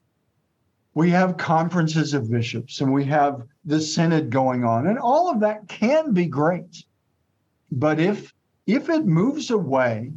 [0.93, 5.39] We have conferences of bishops and we have the synod going on, and all of
[5.39, 6.86] that can be great.
[7.72, 8.32] But if
[8.67, 10.12] if it moves away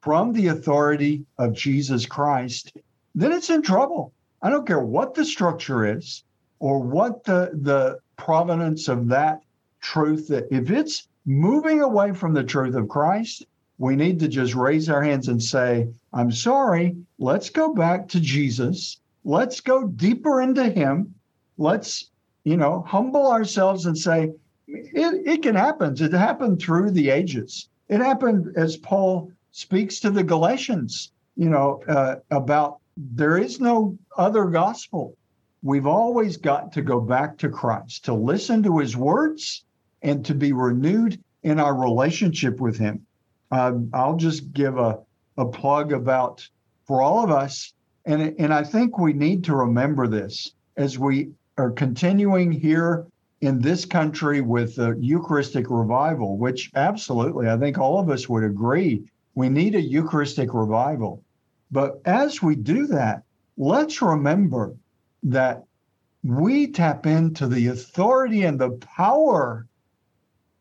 [0.00, 2.76] from the authority of Jesus Christ,
[3.14, 4.12] then it's in trouble.
[4.42, 6.24] I don't care what the structure is
[6.58, 9.42] or what the the provenance of that
[9.80, 13.46] truth that if it's moving away from the truth of Christ,
[13.82, 18.20] we need to just raise our hands and say, I'm sorry, let's go back to
[18.20, 19.00] Jesus.
[19.24, 21.12] Let's go deeper into him.
[21.58, 22.10] Let's,
[22.44, 24.30] you know, humble ourselves and say,
[24.68, 25.96] it, it can happen.
[26.00, 27.68] It happened through the ages.
[27.88, 33.98] It happened as Paul speaks to the Galatians, you know, uh, about there is no
[34.16, 35.16] other gospel
[35.64, 39.64] we've always got to go back to Christ, to listen to his words
[40.02, 43.06] and to be renewed in our relationship with him.
[43.52, 44.98] Uh, I'll just give a,
[45.36, 46.48] a plug about
[46.86, 47.74] for all of us.
[48.06, 53.06] And, and I think we need to remember this as we are continuing here
[53.42, 58.42] in this country with the Eucharistic revival, which absolutely, I think all of us would
[58.42, 61.22] agree, we need a Eucharistic revival.
[61.70, 63.22] But as we do that,
[63.56, 64.74] let's remember
[65.24, 65.64] that
[66.22, 69.66] we tap into the authority and the power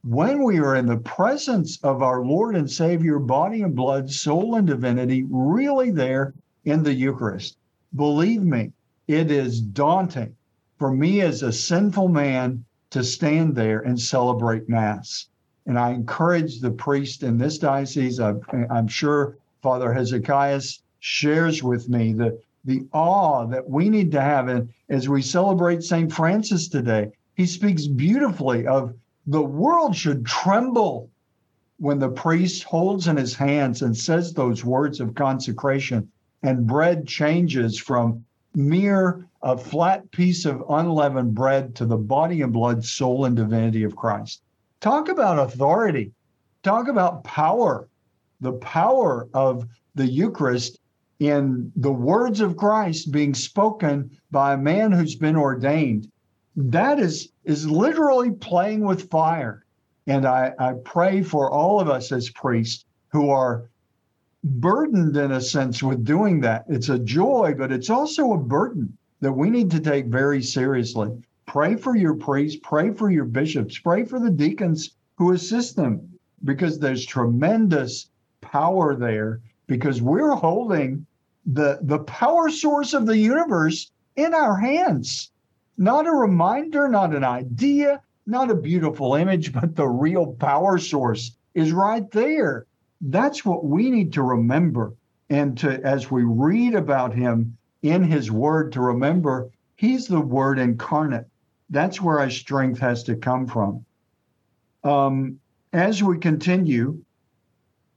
[0.04, 4.56] when we are in the presence of our Lord and Savior, body and blood, soul
[4.56, 6.34] and divinity, really there
[6.66, 7.58] in the Eucharist.
[7.96, 8.72] Believe me,
[9.08, 10.36] it is daunting
[10.80, 15.28] for me as a sinful man to stand there and celebrate Mass.
[15.66, 20.62] And I encourage the priest in this diocese, I'm, I'm sure Father Hezekiah
[21.00, 24.48] shares with me the the awe that we need to have.
[24.48, 26.12] And as we celebrate St.
[26.12, 28.94] Francis today, he speaks beautifully of
[29.28, 31.10] the world should tremble
[31.78, 36.08] when the priest holds in his hands and says those words of consecration,
[36.44, 38.24] and bread changes from
[38.56, 43.84] mere a flat piece of unleavened bread to the body and blood, soul, and divinity
[43.84, 44.44] of Christ.
[44.80, 46.12] Talk about authority.
[46.64, 47.88] Talk about power.
[48.42, 50.80] The power of the Eucharist
[51.20, 56.11] in the words of Christ being spoken by a man who's been ordained.
[56.56, 59.66] That is is literally playing with fire.
[60.08, 63.70] And I, I pray for all of us as priests who are
[64.44, 66.66] burdened in a sense with doing that.
[66.68, 71.12] It's a joy, but it's also a burden that we need to take very seriously.
[71.46, 76.18] Pray for your priests, pray for your bishops, pray for the deacons who assist them,
[76.44, 78.10] because there's tremendous
[78.41, 81.06] power there because we're holding
[81.45, 85.32] the the power source of the universe in our hands
[85.78, 91.36] not a reminder not an idea not a beautiful image but the real power source
[91.53, 92.65] is right there.
[93.01, 94.93] That's what we need to remember.
[95.30, 100.59] And to as we read about him in his word to remember he's the word
[100.59, 101.28] incarnate.
[101.69, 103.86] That's where our strength has to come from.
[104.84, 105.39] Um,
[105.74, 107.01] as we continue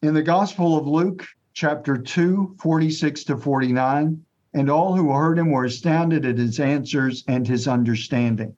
[0.02, 4.23] in the gospel of luke chapter 2, 46 to 49.
[4.54, 8.54] And all who heard him were astounded at his answers and his understanding.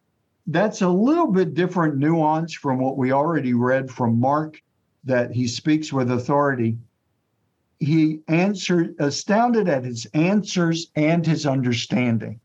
[0.46, 4.62] that's a little bit different nuance from what we already read from Mark,
[5.04, 6.78] that he speaks with authority.
[7.80, 12.40] He answered, astounded at his answers and his understanding.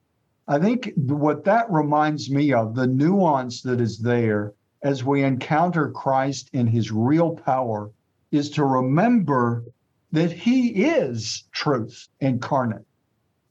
[0.47, 5.91] I think what that reminds me of, the nuance that is there as we encounter
[5.91, 7.91] Christ in his real power,
[8.32, 9.64] is to remember
[10.12, 12.86] that he is truth incarnate.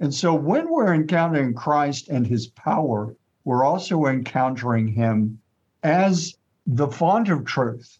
[0.01, 5.39] And so when we're encountering Christ and his power, we're also encountering him
[5.83, 6.35] as
[6.67, 7.99] the font of truth.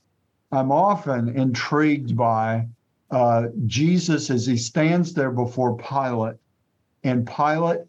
[0.51, 2.67] I'm often intrigued by
[3.11, 6.37] uh, Jesus as he stands there before Pilate,
[7.05, 7.81] and Pilate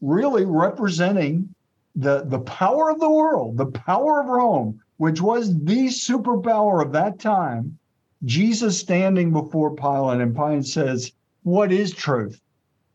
[0.00, 1.54] really representing
[1.94, 6.92] the, the power of the world, the power of Rome, which was the superpower of
[6.92, 7.78] that time.
[8.24, 11.12] Jesus standing before Pilate, and Pilate says,
[11.42, 12.40] What is truth?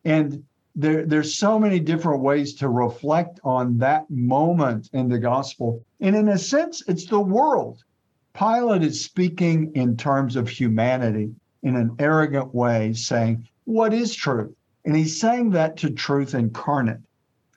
[0.03, 0.43] And
[0.75, 5.83] there, there's so many different ways to reflect on that moment in the gospel.
[6.01, 7.83] And in a sense, it's the world.
[8.33, 14.53] Pilate is speaking in terms of humanity in an arrogant way, saying, What is truth?
[14.83, 16.99] And he's saying that to truth incarnate.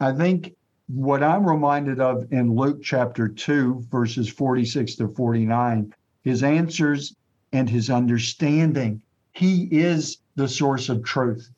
[0.01, 0.55] I think
[0.87, 5.93] what I'm reminded of in Luke chapter 2, verses 46 to 49,
[6.23, 7.15] his answers
[7.53, 9.03] and his understanding.
[9.33, 11.51] He is the source of truth.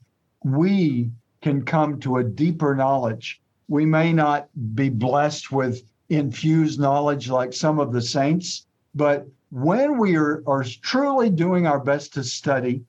[0.42, 1.10] We
[1.42, 3.40] can come to a deeper knowledge.
[3.68, 9.98] We may not be blessed with infused knowledge like some of the saints, but when
[9.98, 12.84] we are, are truly doing our best to study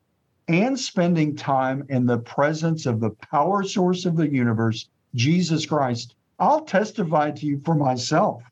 [0.48, 6.16] and spending time in the presence of the power source of the universe, Jesus Christ,
[6.40, 8.44] I'll testify to you for myself.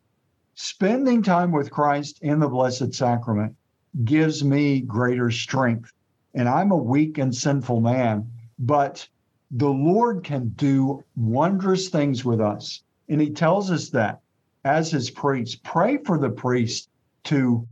[0.56, 3.56] Spending time with Christ in the Blessed Sacrament
[4.04, 5.92] gives me greater strength.
[6.36, 8.30] And I'm a weak and sinful man,
[8.60, 9.08] but
[9.52, 12.84] the Lord can do wondrous things with us.
[13.08, 14.22] And he tells us that
[14.64, 16.90] as his priest, pray for the priest
[17.26, 17.68] to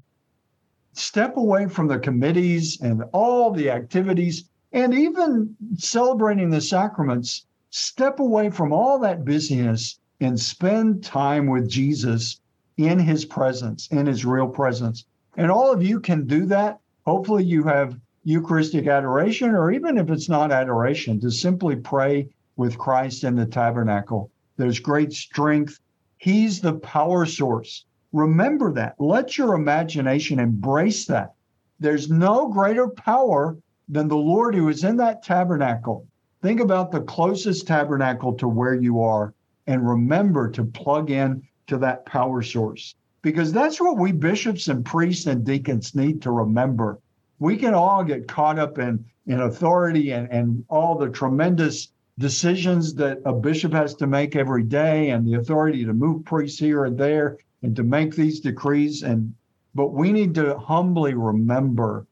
[0.94, 8.20] step away from the committees and all the activities and even celebrating the sacraments, step
[8.20, 12.42] away from all that busyness and spend time with Jesus
[12.78, 15.06] in his presence, in his real presence.
[15.36, 16.80] And all of you can do that.
[17.06, 18.00] Hopefully, you have
[18.30, 23.46] Eucharistic adoration, or even if it's not adoration, to simply pray with Christ in the
[23.46, 24.30] tabernacle.
[24.58, 25.80] There's great strength.
[26.18, 27.86] He's the power source.
[28.12, 28.96] Remember that.
[29.00, 31.36] Let your imagination embrace that.
[31.80, 33.58] There's no greater power
[33.88, 36.06] than the Lord who is in that tabernacle.
[36.42, 39.34] Think about the closest tabernacle to where you are
[39.68, 44.84] and remember to plug in to that power source because that's what we bishops and
[44.84, 47.00] priests and deacons need to remember
[47.40, 52.96] we can all get caught up in in authority and, and all the tremendous decisions
[52.96, 56.86] that a bishop has to make every day and the authority to move priests here
[56.86, 59.04] and there and to make these decrees.
[59.04, 59.36] And
[59.76, 62.08] but we need to humbly remember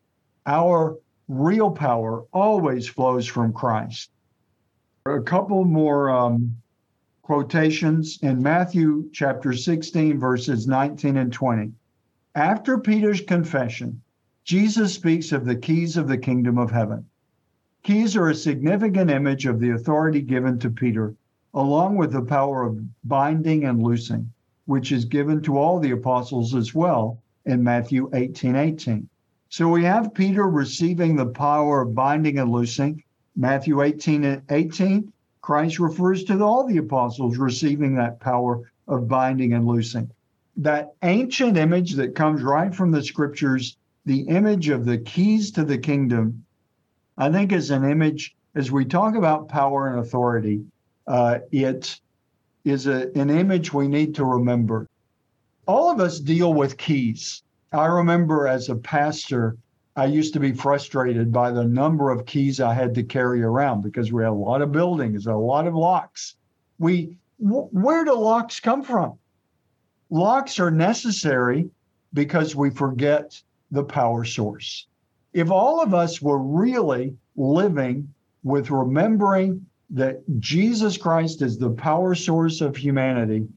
[0.46, 0.98] our
[1.28, 4.12] real power always flows from christ.
[5.08, 6.56] A couple more um,
[7.24, 11.72] quotations in matthew chapter 16 verses 19 and 20
[12.36, 14.00] after peter's confession
[14.46, 17.04] Jesus speaks of the keys of the kingdom of heaven.
[17.82, 21.16] Keys are a significant image of the authority given to Peter,
[21.56, 24.32] along with the power of binding and loosing,
[24.68, 29.10] which is given to all the apostles as well in Matthew 18 18.
[29.50, 33.04] So we have Peter receiving the power of binding and loosing.
[33.36, 39.66] Matthew 18 18, Christ refers to all the apostles receiving that power of binding and
[39.66, 40.12] loosing.
[40.56, 45.64] That ancient image that comes right from the scriptures the image of the keys to
[45.64, 46.46] the kingdom,
[47.18, 50.64] I think, is an image, as we talk about power and authority,
[51.08, 52.00] uh, it
[52.64, 54.88] is a, an image we need to remember.
[55.68, 57.44] All of us deal with keys.
[57.72, 59.58] I remember as a pastor,
[59.96, 63.82] I used to be frustrated by the number of keys I had to carry around
[63.82, 66.36] because we had a lot of buildings, a lot of locks.
[66.80, 69.18] We where do locks come from?
[70.10, 71.70] Locks are necessary
[72.14, 73.42] because we forget
[73.76, 74.88] the power source.
[75.34, 78.14] If all of us were really living
[78.44, 83.48] with remembering that Jesus Christ is the power source of humanity,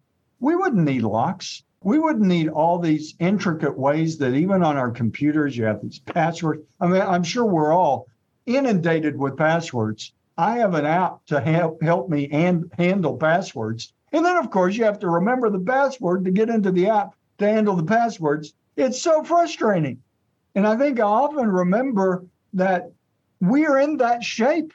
[0.40, 1.62] we wouldn't need locks.
[1.82, 6.00] We wouldn't need all these intricate ways that even on our computers you have these
[6.00, 6.62] passwords.
[6.80, 8.08] I mean, I'm sure we're all
[8.46, 10.12] inundated with passwords.
[10.36, 13.92] I have an app to help help me and handle passwords.
[14.12, 17.14] And then of course you have to remember the password to get into the app
[17.38, 18.54] to handle the passwords.
[18.76, 20.00] It's so frustrating.
[20.58, 22.90] And I think I often remember that
[23.40, 24.72] we are in that shape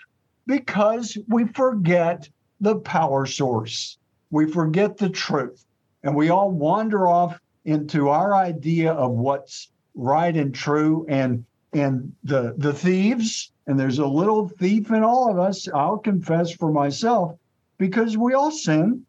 [0.48, 2.30] because we forget
[2.62, 3.98] the power source.
[4.32, 5.66] We forget the truth.
[6.02, 12.14] and we all wander off into our idea of what's right and true and and
[12.24, 16.72] the the thieves and there's a little thief in all of us i'll confess for
[16.72, 17.38] myself
[17.78, 19.06] because we all sin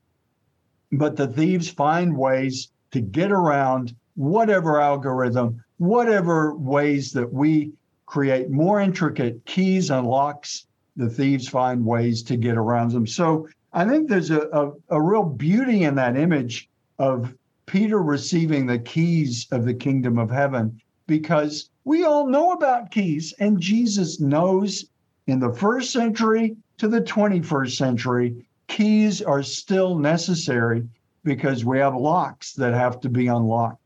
[0.92, 7.72] but the thieves find ways to get around whatever algorithm whatever ways that we
[8.06, 10.66] create more intricate keys and locks
[10.96, 15.02] the thieves find ways to get around them so i think there's a, a, a
[15.02, 16.68] real beauty in that image
[16.98, 17.34] of
[17.66, 23.32] Peter receiving the keys of the kingdom of heaven because we all know about keys,
[23.38, 24.86] and Jesus knows
[25.26, 30.86] in the first century to the 21st century, keys are still necessary
[31.24, 33.80] because we have locks that have to be unlocked.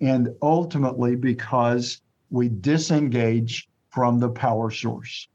[0.00, 5.28] And ultimately, because we disengage from the power source.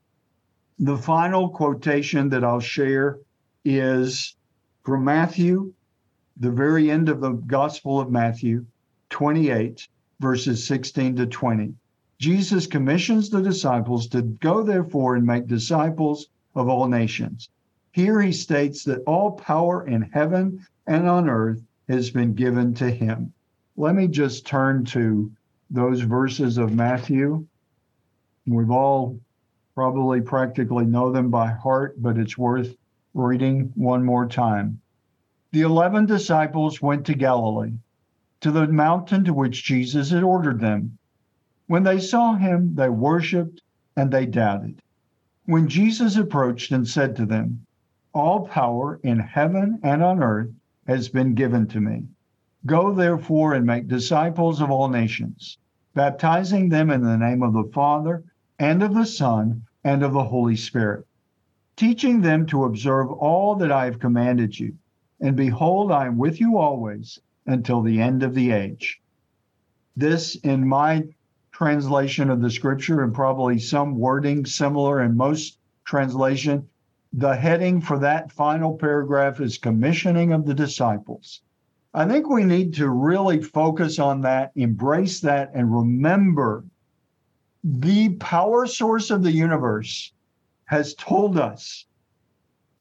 [0.80, 3.20] The final quotation that I'll share
[3.64, 4.36] is
[4.84, 5.74] from Matthew
[6.38, 8.66] the very end of the Gospel of Matthew
[9.10, 9.88] 28,
[10.20, 11.74] verses 16 to 20.
[12.20, 17.50] Jesus commissions the disciples to go, therefore, and make disciples of all nations.
[17.92, 22.90] Here he states that all power in heaven and on earth has been given to
[22.90, 23.34] him.
[23.78, 25.32] Let me just turn to
[25.70, 27.46] those verses of Matthew.
[28.48, 29.20] We've all
[29.74, 32.74] probably practically know them by heart, but it's worth
[33.14, 34.80] reading one more time.
[35.52, 37.74] The eleven disciples went to Galilee,
[38.40, 40.98] to the mountain to which Jesus had ordered them.
[41.68, 43.62] When they saw him, they worshiped
[43.98, 44.82] and they doubted.
[45.46, 47.66] When Jesus approached and said to them,
[48.14, 50.52] All power in heaven and on earth
[50.88, 52.08] has been given to me.
[52.66, 55.58] Go therefore and make disciples of all nations,
[55.94, 58.24] baptizing them in the name of the Father
[58.58, 61.06] and of the Son and of the Holy Spirit,
[61.76, 64.78] teaching them to observe all that I have commanded you
[65.22, 69.02] and behold, I am with you always until the end of the age.
[69.96, 71.08] This, in my
[71.52, 76.68] translation of the scripture, and probably some wording similar in most translation,
[77.14, 81.42] the heading for that final paragraph is commissioning of the disciples.
[81.98, 86.66] I think we need to really focus on that, embrace that, and remember
[87.64, 90.12] the power source of the universe
[90.66, 91.86] has told us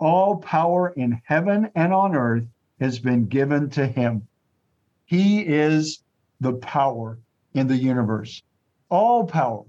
[0.01, 2.49] all power in heaven and on earth
[2.81, 4.27] has been given to him.
[5.05, 6.03] He is
[6.41, 7.21] the power
[7.55, 8.43] in the universe.
[8.89, 9.63] All power,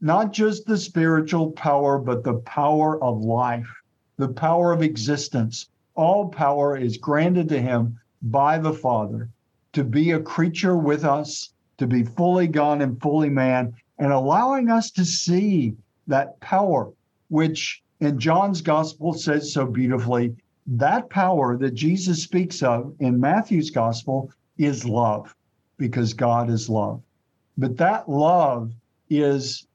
[0.00, 3.68] not just the spiritual power, but the power of life,
[4.16, 5.70] the power of existence.
[5.96, 7.98] All power is granted to him
[8.30, 9.28] by the Father
[9.72, 14.70] to be a creature with us, to be fully God and fully man, and allowing
[14.70, 15.74] us to see
[16.06, 16.90] that power,
[17.28, 20.34] which in John's gospel says so beautifully
[20.66, 25.34] that power that Jesus speaks of in Matthew's gospel is love
[25.76, 27.02] because God is love.
[27.58, 28.72] But that love
[29.08, 29.66] is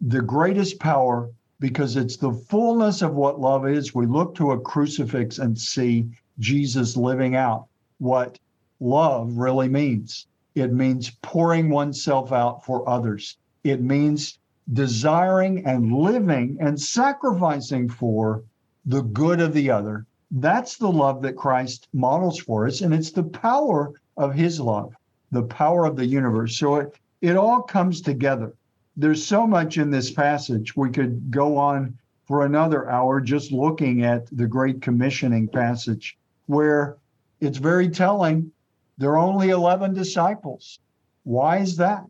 [0.00, 1.30] the greatest power
[1.60, 3.94] because it's the fullness of what love is.
[3.94, 7.68] We look to a crucifix and see Jesus living out
[7.98, 8.38] what
[8.80, 10.26] love really means.
[10.54, 13.36] It means pouring oneself out for others.
[13.64, 14.38] It means
[14.72, 18.42] desiring and living and sacrificing for
[18.86, 20.06] the good of the other.
[20.30, 22.80] That's the love that Christ models for us.
[22.80, 24.94] And it's the power of his love,
[25.32, 26.58] the power of the universe.
[26.58, 28.54] So it, it all comes together.
[28.96, 30.76] There's so much in this passage.
[30.76, 36.16] We could go on for another hour just looking at the Great Commissioning passage,
[36.46, 36.96] where
[37.44, 38.50] it's very telling.
[38.98, 40.78] There are only 11 disciples.
[41.24, 42.04] Why is that?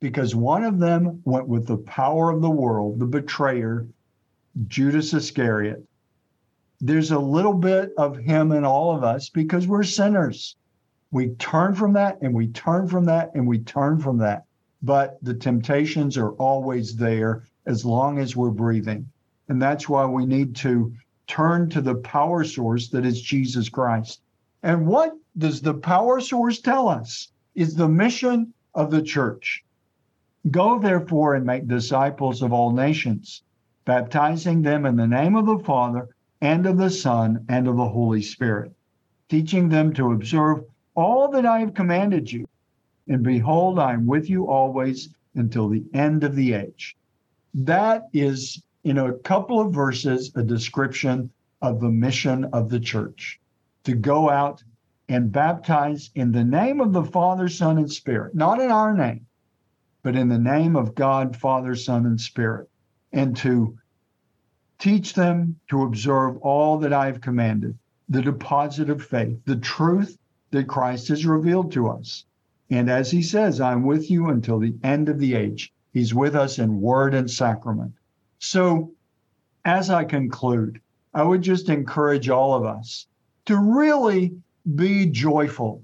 [0.00, 3.86] because one of them went with the power of the world, the betrayer,
[4.66, 5.84] Judas Iscariot.
[6.80, 10.56] There's a little bit of him in all of us because we're sinners.
[11.10, 14.44] We turn from that and we turn from that and we turn from that.
[14.82, 19.06] But the temptations are always there as long as we're breathing.
[19.48, 20.94] And that's why we need to
[21.26, 24.22] turn to the power source that is Jesus Christ.
[24.62, 27.32] And what does the power source tell us?
[27.54, 29.64] Is the mission of the church.
[30.50, 33.42] Go therefore and make disciples of all nations,
[33.84, 36.08] baptizing them in the name of the Father
[36.40, 38.72] and of the Son and of the Holy Spirit,
[39.28, 42.46] teaching them to observe all that I have commanded you.
[43.08, 46.96] And behold, I am with you always until the end of the age.
[47.54, 51.30] That is, in a couple of verses, a description
[51.60, 53.39] of the mission of the church
[53.84, 54.62] to go out
[55.08, 59.26] and baptize in the name of the Father, Son, and Spirit, not in our name,
[60.02, 62.68] but in the name of God, Father, Son, and Spirit,
[63.12, 63.76] and to
[64.78, 67.76] teach them to observe all that I have commanded,
[68.08, 70.16] the deposit of faith, the truth
[70.50, 72.24] that Christ has revealed to us.
[72.70, 75.72] And as he says, I'm with you until the end of the age.
[75.92, 77.94] He's with us in word and sacrament.
[78.38, 78.92] So,
[79.64, 80.80] as I conclude,
[81.12, 83.06] I would just encourage all of us
[83.50, 84.32] to really
[84.76, 85.82] be joyful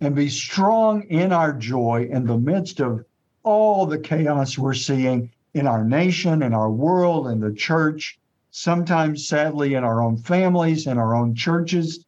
[0.00, 3.02] and be strong in our joy in the midst of
[3.44, 8.18] all the chaos we're seeing in our nation, in our world, in the church,
[8.50, 12.04] sometimes sadly in our own families, in our own churches.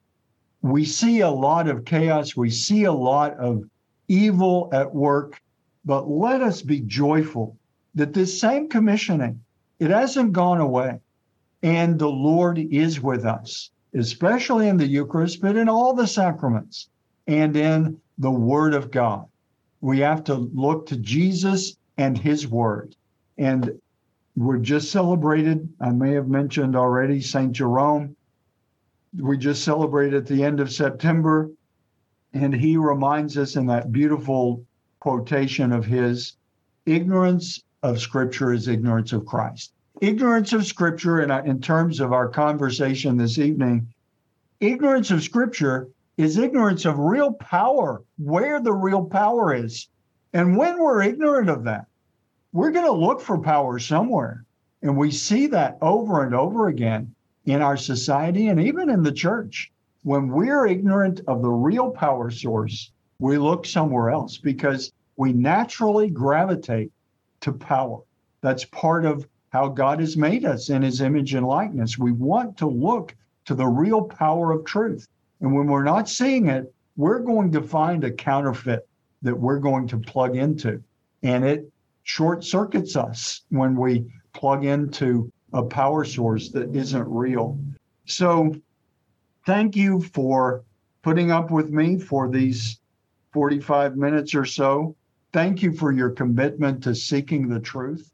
[0.60, 3.64] We see a lot of chaos, we see a lot of
[4.08, 5.40] evil at work,
[5.86, 7.56] but let us be joyful
[7.94, 9.40] that this same commissioning,
[9.78, 11.00] it hasn't gone away.
[11.62, 16.88] And the Lord is with us, especially in the Eucharist, but in all the sacraments
[17.26, 19.26] and in the Word of God.
[19.80, 22.94] We have to look to Jesus and His Word.
[23.38, 23.80] And
[24.36, 27.52] we're just celebrated, I may have mentioned already, St.
[27.52, 28.14] Jerome.
[29.16, 31.50] We just celebrated at the end of September.
[32.32, 34.64] And he reminds us in that beautiful
[35.00, 36.36] quotation of his
[36.86, 39.72] ignorance of Scripture is ignorance of Christ.
[40.00, 43.92] Ignorance of Scripture, in, in terms of our conversation this evening,
[44.58, 49.88] ignorance of Scripture is ignorance of real power, where the real power is.
[50.32, 51.84] And when we're ignorant of that,
[52.52, 54.46] we're going to look for power somewhere.
[54.80, 59.12] And we see that over and over again in our society and even in the
[59.12, 59.70] church.
[60.02, 66.08] When we're ignorant of the real power source, we look somewhere else because we naturally
[66.08, 66.90] gravitate
[67.40, 68.00] to power.
[68.40, 71.98] That's part of how God has made us in his image and likeness.
[71.98, 75.06] We want to look to the real power of truth.
[75.40, 78.88] And when we're not seeing it, we're going to find a counterfeit
[79.22, 80.82] that we're going to plug into.
[81.22, 81.70] And it
[82.04, 87.58] short circuits us when we plug into a power source that isn't real.
[88.06, 88.54] So,
[89.46, 90.62] thank you for
[91.02, 92.78] putting up with me for these
[93.32, 94.96] 45 minutes or so.
[95.32, 98.12] Thank you for your commitment to seeking the truth.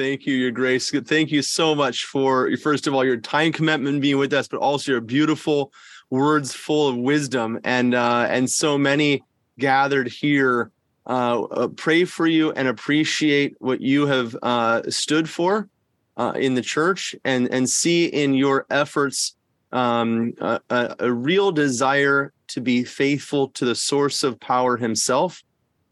[0.00, 0.90] Thank you, Your Grace.
[0.90, 4.56] Thank you so much for, first of all, your time commitment being with us, but
[4.56, 5.74] also your beautiful
[6.08, 9.22] words full of wisdom and uh, and so many
[9.58, 10.70] gathered here
[11.06, 15.68] uh, uh, pray for you and appreciate what you have uh, stood for
[16.16, 19.36] uh, in the church and and see in your efforts
[19.70, 25.44] um, a, a, real desire to be faithful to the source of power himself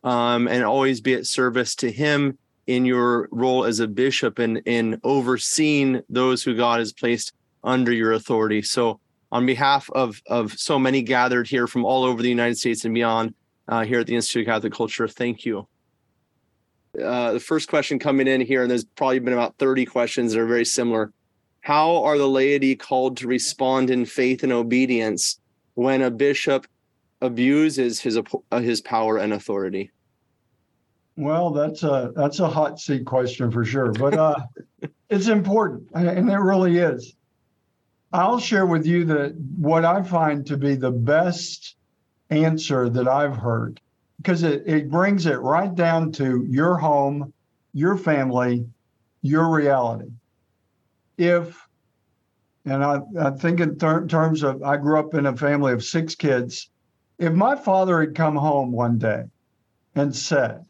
[0.02, 2.38] um, and always be at service to him
[2.68, 7.32] in your role as a bishop and in overseeing those who God has placed
[7.64, 8.60] under your authority.
[8.62, 9.00] So
[9.32, 12.94] on behalf of of so many gathered here from all over the United States and
[12.94, 13.34] beyond
[13.68, 15.08] uh, here at the Institute of Catholic Culture.
[15.08, 15.66] Thank you.
[17.02, 20.40] Uh, the first question coming in here, and there's probably been about 30 questions that
[20.40, 21.12] are very similar.
[21.60, 25.40] How are the laity called to respond in faith and obedience
[25.74, 26.66] when a bishop
[27.20, 28.18] abuses his
[28.52, 29.90] uh, his power and authority?
[31.18, 34.36] Well, that's a that's a hot seat question for sure, but uh,
[35.10, 37.16] it's important, and it really is.
[38.12, 41.74] I'll share with you that what I find to be the best
[42.30, 43.80] answer that I've heard,
[44.18, 47.32] because it, it brings it right down to your home,
[47.72, 48.64] your family,
[49.20, 50.12] your reality.
[51.16, 51.66] If,
[52.64, 55.82] and I, I think in ter- terms of, I grew up in a family of
[55.82, 56.70] six kids.
[57.18, 59.24] If my father had come home one day
[59.96, 60.64] and said,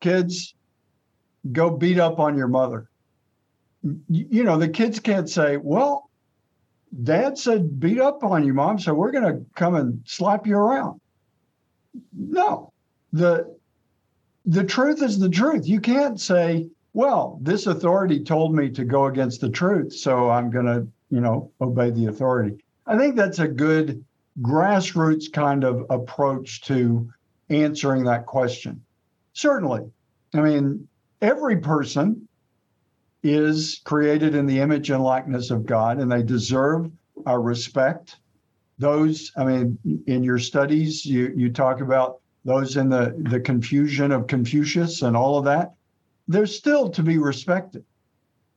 [0.00, 0.54] kids,
[1.52, 2.88] go beat up on your mother.
[4.08, 6.06] You know, the kids can't say, well,
[7.02, 10.56] dad said beat up on you mom so we're going to come and slap you
[10.56, 11.00] around.
[12.12, 12.72] No.
[13.12, 13.56] The
[14.44, 15.66] the truth is the truth.
[15.66, 20.50] You can't say well this authority told me to go against the truth so i'm
[20.50, 22.64] going to you know obey the authority.
[22.86, 24.04] I think that's a good
[24.40, 27.10] grassroots kind of approach to
[27.48, 28.82] answering that question
[29.36, 29.82] certainly
[30.34, 30.86] i mean
[31.20, 32.26] every person
[33.22, 36.90] is created in the image and likeness of God, and they deserve
[37.24, 38.16] our respect.
[38.78, 44.12] Those, I mean, in your studies, you you talk about those in the the confusion
[44.12, 45.74] of Confucius and all of that.
[46.28, 47.84] They're still to be respected.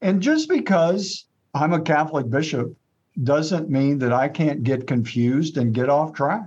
[0.01, 2.75] And just because I'm a Catholic bishop
[3.23, 6.43] doesn't mean that I can't get confused and get off track.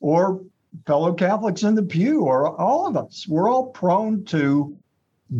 [0.00, 0.40] Or
[0.84, 3.26] fellow Catholics in the pew, or all of us.
[3.28, 4.76] We're all prone to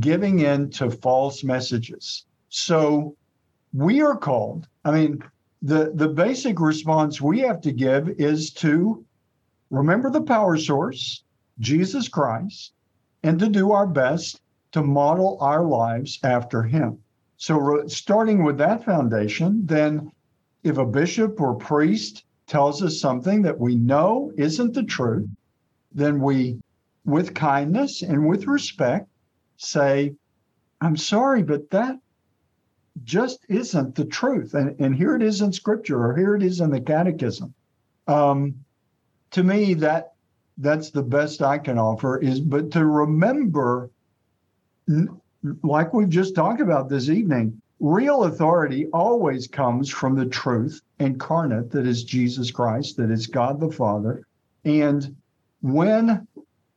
[0.01, 2.25] giving in to false messages.
[2.49, 3.17] So
[3.73, 5.23] we are called, I mean,
[5.63, 9.05] the, the basic response we have to give is to
[9.71, 11.25] remember the power source,
[11.59, 12.73] Jesus Christ,
[13.23, 14.41] and to do our best
[14.73, 16.99] to model our lives after him.
[17.39, 20.13] So, re- starting with that foundation, then
[20.63, 25.29] if a bishop or priest tells us something that we know isn't the truth,
[25.93, 26.59] then we,
[27.05, 29.09] with kindness and with respect,
[29.57, 30.15] say,
[30.81, 31.99] I'm sorry, but that
[33.05, 34.55] just isn't the truth.
[34.55, 37.53] And, and here it is in scripture, or here it is in the catechism.
[38.07, 38.55] Um,
[39.33, 40.13] to me, that
[40.59, 43.91] that's the best I can offer is, but to remember,
[45.63, 51.71] like we've just talked about this evening, real authority always comes from the truth incarnate
[51.71, 54.27] that is Jesus Christ, that is God the Father.
[54.65, 55.17] And
[55.61, 56.27] when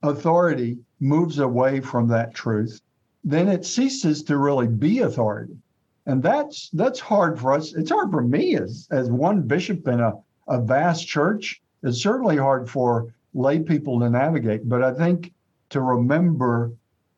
[0.04, 2.82] authority moves away from that truth,
[3.24, 5.58] then it ceases to really be authority.
[6.06, 7.74] And that's that's hard for us.
[7.74, 10.14] It's hard for me as as one bishop in a,
[10.48, 11.62] a vast church.
[11.84, 14.68] It's certainly hard for lay people to navigate.
[14.68, 15.34] But I think
[15.70, 16.72] to remember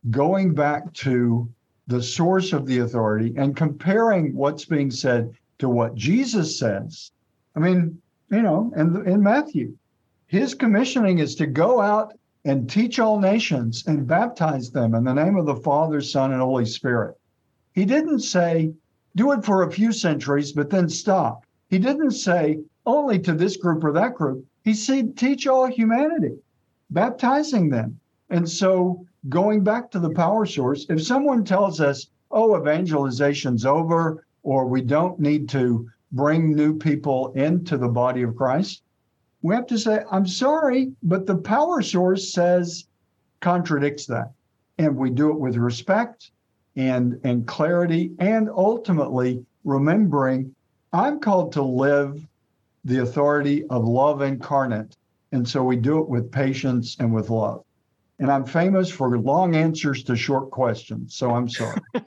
[0.10, 1.48] going back to
[1.88, 7.12] the source of the authority and comparing what's being said to what Jesus says.
[7.56, 9.76] I mean, you know, in, in Matthew,
[10.28, 12.14] his commissioning is to go out
[12.46, 16.42] and teach all nations and baptize them in the name of the Father, Son, and
[16.42, 17.18] Holy Spirit.
[17.74, 18.72] He didn't say,
[19.16, 21.46] do it for a few centuries, but then stop.
[21.70, 24.46] He didn't say only to this group or that group.
[24.64, 26.38] He said, teach all humanity,
[26.90, 28.00] baptizing them.
[28.30, 34.26] And so, going back to the power source, if someone tells us, oh, evangelization's over,
[34.44, 38.84] or we don't need to bring new people into the body of Christ,
[39.42, 42.88] we have to say, I'm sorry, but the power source says
[43.40, 44.32] contradicts that.
[44.78, 46.32] And we do it with respect
[46.76, 50.56] and, and clarity, and ultimately remembering
[50.94, 52.28] I'm called to live
[52.84, 54.98] the authority of love incarnate.
[55.32, 57.64] And so we do it with patience and with love.
[58.22, 61.16] And I'm famous for long answers to short questions.
[61.16, 61.82] So I'm sorry.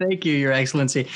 [0.00, 1.06] Thank you, Your Excellency.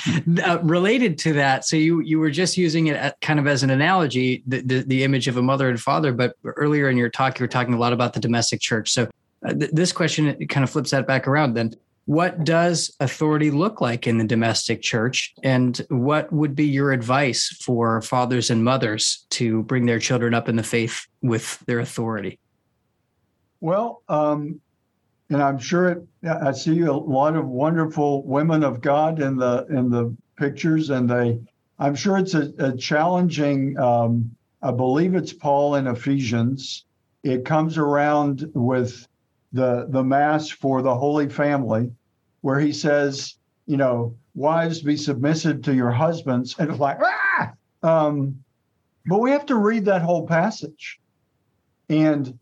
[0.44, 3.70] Uh, related to that, so you you were just using it kind of as an
[3.70, 6.12] analogy, the, the, the image of a mother and father.
[6.12, 8.92] But earlier in your talk, you were talking a lot about the domestic church.
[8.92, 9.08] So
[9.44, 11.54] uh, th- this question kind of flips that back around.
[11.54, 16.92] Then, what does authority look like in the domestic church, and what would be your
[16.92, 21.80] advice for fathers and mothers to bring their children up in the faith with their
[21.80, 22.38] authority?
[23.60, 24.60] Well, um,
[25.30, 29.66] and I'm sure it, I see a lot of wonderful women of God in the
[29.68, 31.40] in the pictures, and they.
[31.78, 33.78] I'm sure it's a, a challenging.
[33.78, 36.84] Um, I believe it's Paul in Ephesians.
[37.22, 39.06] It comes around with
[39.52, 41.90] the the mass for the Holy Family,
[42.40, 43.36] where he says,
[43.66, 47.52] you know, wives be submissive to your husbands, and it's like ah.
[47.82, 48.42] Um,
[49.06, 51.00] but we have to read that whole passage,
[51.88, 52.38] and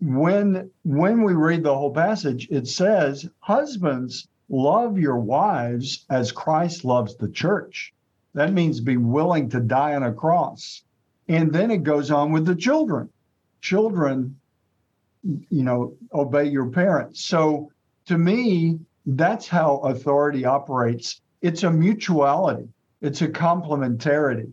[0.00, 6.84] when when we read the whole passage, it says, "Husbands, love your wives as Christ
[6.84, 7.92] loves the church."
[8.34, 10.82] That means be willing to die on a cross.
[11.28, 13.08] And then it goes on with the children.
[13.60, 14.36] Children,
[15.22, 17.24] you know, obey your parents.
[17.24, 17.70] So
[18.06, 21.20] to me, that's how authority operates.
[21.42, 22.68] It's a mutuality,
[23.00, 24.52] it's a complementarity.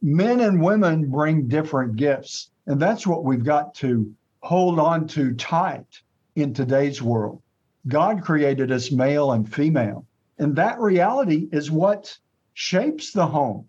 [0.00, 2.50] Men and women bring different gifts.
[2.66, 6.00] And that's what we've got to hold on to tight
[6.36, 7.42] in today's world.
[7.86, 10.06] God created us male and female.
[10.38, 12.16] And that reality is what
[12.54, 13.68] shapes the home.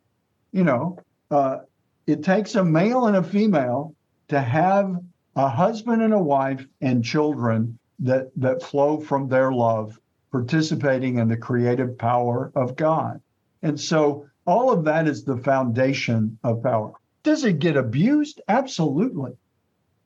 [0.51, 0.97] You know,
[1.31, 1.59] uh,
[2.05, 3.95] it takes a male and a female
[4.27, 4.95] to have
[5.35, 9.99] a husband and a wife and children that, that flow from their love,
[10.31, 13.21] participating in the creative power of God.
[13.61, 16.93] And so all of that is the foundation of power.
[17.23, 18.41] Does it get abused?
[18.47, 19.33] Absolutely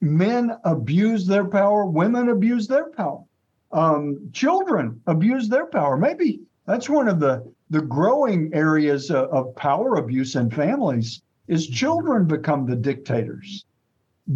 [0.04, 3.24] men abuse their power, women abuse their power,
[3.72, 5.98] um, children abuse their power.
[5.98, 11.68] Maybe that's one of the the growing areas of, of power abuse in families is
[11.68, 13.66] children become the dictators.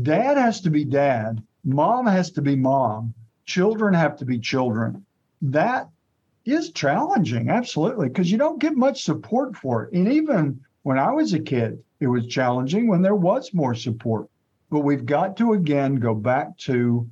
[0.02, 3.14] Dad has to be dad, mom has to be mom,
[3.46, 5.06] children have to be children.
[5.42, 5.90] That
[6.46, 9.94] is challenging, absolutely, because you don't get much support for it.
[9.94, 14.30] And even when I was a kid, it was challenging when there was more support.
[14.70, 17.10] But we've got to again go back to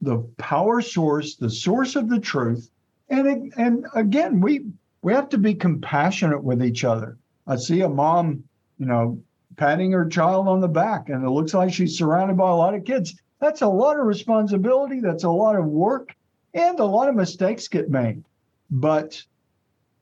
[0.00, 2.70] the power source, the source of the truth.
[3.08, 4.66] And, and again, we
[5.02, 7.18] we have to be compassionate with each other.
[7.46, 8.42] I see a mom,
[8.78, 9.22] you know,
[9.56, 12.74] patting her child on the back, and it looks like she's surrounded by a lot
[12.74, 13.14] of kids.
[13.38, 15.00] That's a lot of responsibility.
[15.00, 16.16] That's a lot of work,
[16.54, 18.24] and a lot of mistakes get made.
[18.70, 19.22] But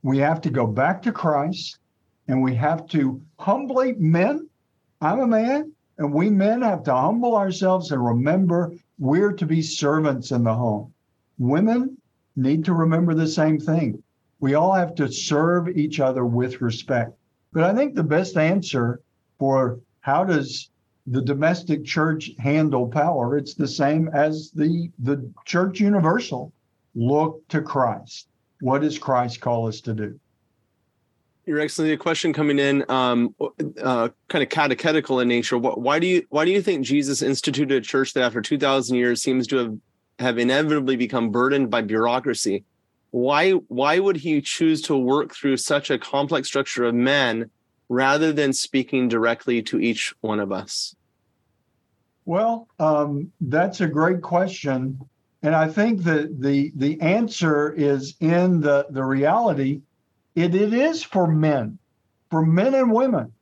[0.05, 1.79] we have to go back to Christ,
[2.29, 4.49] and we have to humbly, men,
[5.01, 9.63] I'm a man, and we men have to humble ourselves and remember we're to be
[9.63, 10.93] servants in the home.
[11.39, 11.97] Women
[12.37, 14.03] need to remember the same thing.
[14.41, 17.17] We all have to serve each other with respect.
[17.53, 19.01] But I think the best answer
[19.39, 20.71] for how does
[21.07, 23.37] the domestic church handle power?
[23.37, 26.53] It's the same as the the church universal.
[26.95, 28.29] Look to Christ.
[28.61, 30.19] What does Christ call us to do?
[31.45, 33.35] Your Excellency, a question coming in, um,
[33.83, 35.59] uh, kind of catechetical in nature.
[35.59, 38.97] Why do you why do you think Jesus instituted a church that, after two thousand
[38.97, 39.79] years, seems to have
[40.21, 42.65] have inevitably become burdened by bureaucracy?
[43.11, 47.51] Why why would he choose to work through such a complex structure of men
[47.89, 50.95] rather than speaking directly to each one of us?
[52.25, 55.01] Well, um, that's a great question,
[55.43, 59.81] and I think that the the answer is in the the reality
[60.35, 61.79] it, it is for men,
[62.31, 63.33] for men and women.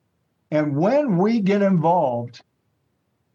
[0.50, 2.42] And when we get involved,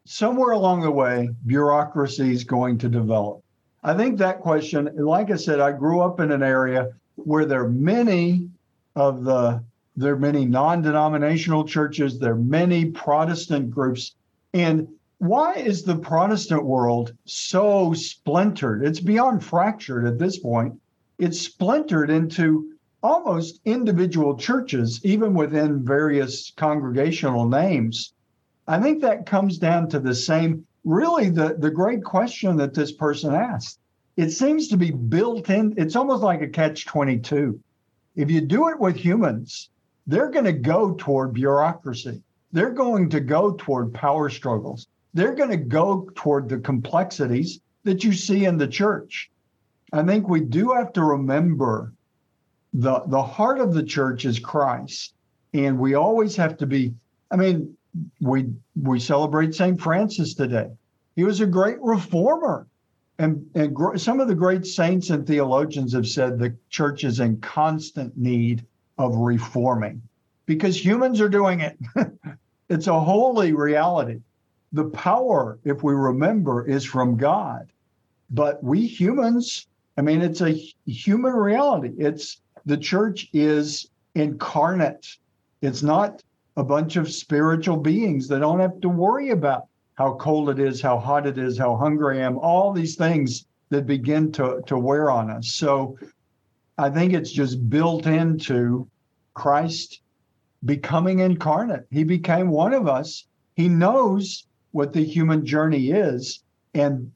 [0.05, 3.41] somewhere along the way, bureaucracy is going to develop.
[3.83, 7.63] I think that question, like I said, I grew up in an area where there
[7.63, 8.49] are many
[8.95, 9.63] of the
[9.97, 14.15] there are many non-denominational churches, there are many Protestant groups.
[14.53, 14.89] And
[15.19, 18.83] why is the Protestant world so splintered?
[18.83, 20.77] It's beyond fractured at this point.
[21.17, 22.73] It's splintered into
[23.05, 28.13] almost individual churches, even within various congregational names.
[28.67, 32.91] I think that comes down to the same, really, the, the great question that this
[32.91, 33.77] person asked.
[34.17, 37.59] It seems to be built in, it's almost like a catch 22.
[38.15, 39.69] If you do it with humans,
[40.07, 42.23] they're going to go toward bureaucracy.
[42.53, 44.87] They're going to go toward power struggles.
[45.13, 49.29] They're going to go toward the complexities that you see in the church.
[49.93, 51.93] I think we do have to remember
[52.76, 55.13] the the heart of the church is Christ,
[55.53, 56.93] and we always have to be.
[57.32, 57.76] I mean,
[58.19, 58.47] we
[58.82, 60.69] we celebrate Saint Francis today.
[61.15, 62.67] He was a great reformer,
[63.17, 67.21] and and gr- some of the great saints and theologians have said the church is
[67.21, 68.65] in constant need
[68.97, 70.01] of reforming
[70.45, 71.78] because humans are doing it.
[72.69, 74.19] it's a holy reality.
[74.73, 77.71] The power, if we remember, is from God,
[78.30, 79.67] but we humans.
[79.97, 80.51] I mean, it's a
[80.86, 81.93] human reality.
[81.97, 85.07] It's the church is incarnate.
[85.61, 86.24] It's not
[86.57, 90.82] a bunch of spiritual beings that don't have to worry about how cold it is,
[90.82, 94.78] how hot it is, how hungry I am, all these things that begin to, to
[94.78, 95.53] wear on us.
[95.53, 95.97] So
[96.78, 98.88] I think it's just built into
[99.34, 100.01] Christ
[100.66, 101.86] becoming incarnate.
[101.91, 103.28] He became one of us.
[103.55, 106.43] He knows what the human journey is,
[106.74, 107.11] and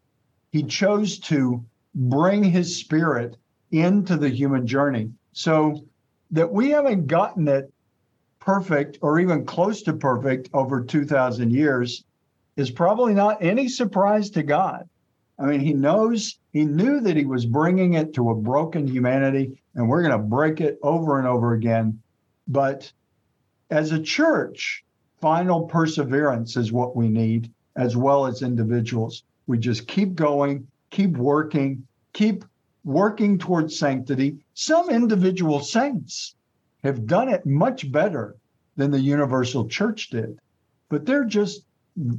[0.51, 1.63] he chose to
[1.95, 3.35] bring his spirit
[3.71, 5.11] into the human journey.
[5.39, 5.85] So
[6.31, 7.71] that we haven't gotten it
[8.41, 12.03] perfect or even close to perfect over 2,000 years
[12.57, 14.89] is probably not any surprise to God.
[15.39, 19.57] I mean, he knows, he knew that he was bringing it to a broken humanity,
[19.75, 22.01] and we're going to break it over and over again.
[22.49, 22.91] But
[23.69, 24.83] as a church,
[25.21, 29.23] final perseverance is what we need, as well as individuals.
[29.47, 32.43] We just keep going, keep working, keep
[32.83, 34.37] working towards sanctity.
[34.53, 36.35] Some individual saints
[36.83, 38.35] have done it much better
[38.77, 40.39] than the universal church did,
[40.87, 41.63] but they're just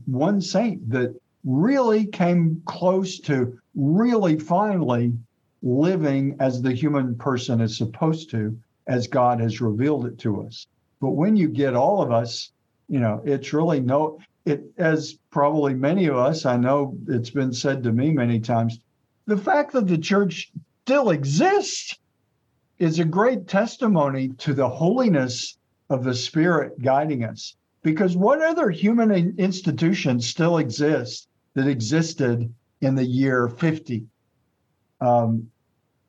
[0.07, 5.13] one saint that really came close to really finally
[5.63, 8.57] living as the human person is supposed to,
[8.87, 10.67] as God has revealed it to us.
[11.01, 12.53] But when you get all of us,
[12.89, 17.53] you know, it's really no, it, as probably many of us, I know it's been
[17.53, 18.81] said to me many times,
[19.27, 20.51] the fact that the church
[20.85, 21.99] still exists
[22.79, 25.59] is a great testimony to the holiness
[25.89, 27.57] of the Spirit guiding us.
[27.83, 34.07] Because what other human institution still exists that existed in the year 50?
[35.01, 35.51] Um,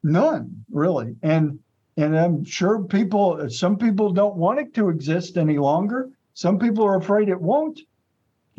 [0.04, 1.16] none, really.
[1.22, 1.60] And
[1.98, 6.10] and I'm sure people, some people don't want it to exist any longer.
[6.34, 7.82] Some people are afraid it won't.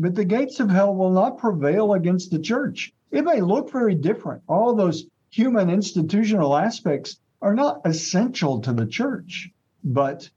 [0.02, 2.92] But the gates of hell will not prevail against the church.
[3.12, 4.42] It may look very different.
[4.48, 9.48] All those human institutional aspects are not essential to the church,
[9.84, 10.28] but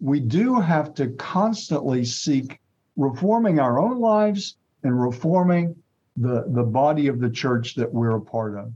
[0.00, 2.58] we do have to constantly seek
[2.96, 5.76] reforming our own lives and reforming
[6.16, 8.72] the, the body of the church that we're a part of.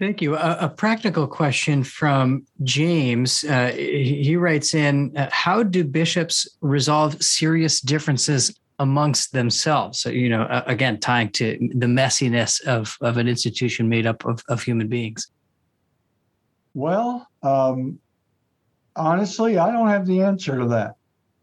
[0.00, 0.34] Thank you.
[0.34, 3.44] A, a practical question from James.
[3.44, 10.00] Uh, he, writes in uh, How do bishops resolve serious differences amongst themselves.
[10.00, 14.24] So, you know, uh, again, tying to the messiness of, of an institution made up
[14.26, 15.30] of, of human beings.
[16.74, 17.98] Well, um,
[18.94, 20.96] honestly, I don't have the answer to that.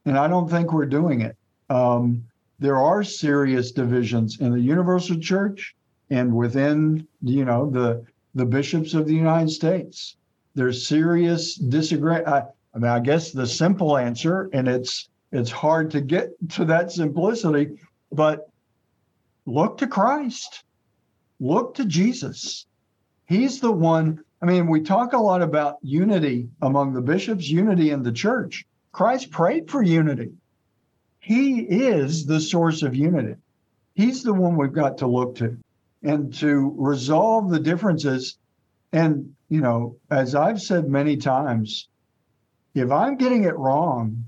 [0.05, 1.35] And I don't think we're doing it.
[1.69, 2.23] Um,
[2.59, 5.75] there are serious divisions in the universal church
[6.09, 8.05] and within, you know, the,
[8.35, 10.17] the bishops of the United States.
[10.53, 12.27] There's serious disagreement.
[12.27, 12.43] I,
[12.75, 16.91] I mean, I guess the simple answer, and it's it's hard to get to that
[16.91, 17.71] simplicity,
[18.11, 18.49] but
[19.47, 20.63] look to Christ.
[21.39, 22.67] Look to Jesus.
[23.25, 24.23] He's the one.
[24.43, 28.65] I mean, we talk a lot about unity among the bishops, unity in the church.
[28.91, 30.33] Christ prayed for unity.
[31.19, 33.35] He is the source of unity.
[33.95, 35.57] He's the one we've got to look to
[36.03, 38.37] and to resolve the differences.
[38.91, 41.87] And, you know, as I've said many times,
[42.75, 44.25] if I'm getting it wrong,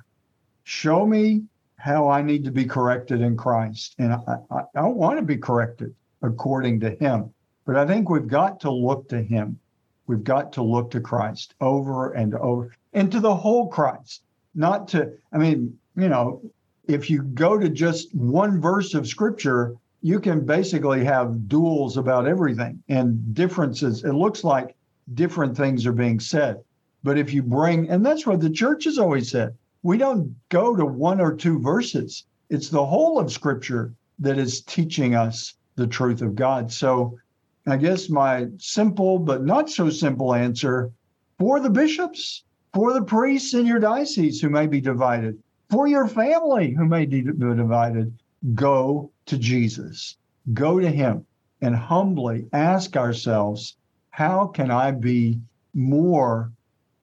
[0.66, 1.44] show me
[1.78, 3.96] how I need to be corrected in Christ.
[4.00, 7.32] And I, I, I want to be corrected according to Him.
[7.66, 9.60] But I think we've got to look to Him.
[10.08, 14.24] We've got to look to Christ over and over and to the whole Christ,
[14.56, 16.42] not to, I mean, you know,
[16.88, 22.28] if you go to just one verse of scripture, you can basically have duels about
[22.28, 24.04] everything and differences.
[24.04, 24.76] It looks like
[25.14, 26.64] different things are being said.
[27.04, 29.56] But if you bring, and that's what the church has always said,
[29.86, 32.26] we don't go to one or two verses.
[32.50, 36.72] It's the whole of scripture that is teaching us the truth of God.
[36.72, 37.20] So
[37.68, 40.90] I guess my simple but not so simple answer
[41.38, 45.38] for the bishops, for the priests in your diocese who may be divided,
[45.70, 48.12] for your family who may be divided,
[48.56, 50.18] go to Jesus.
[50.52, 51.28] Go to him
[51.62, 53.78] and humbly ask ourselves,
[54.10, 55.40] how can I be
[55.76, 56.52] more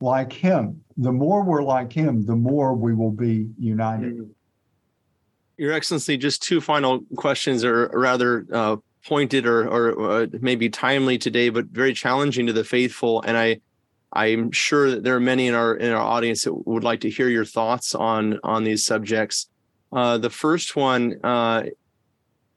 [0.00, 0.81] like him?
[0.96, 4.14] The more we're like him, the more we will be united.
[4.14, 4.30] Mm-hmm.
[5.58, 8.76] Your Excellency, just two final questions, or rather uh,
[9.06, 13.22] pointed or, or uh, maybe timely today, but very challenging to the faithful.
[13.22, 13.60] And I,
[14.12, 17.10] I'm sure that there are many in our in our audience that would like to
[17.10, 19.48] hear your thoughts on on these subjects.
[19.92, 21.64] Uh, the first one uh,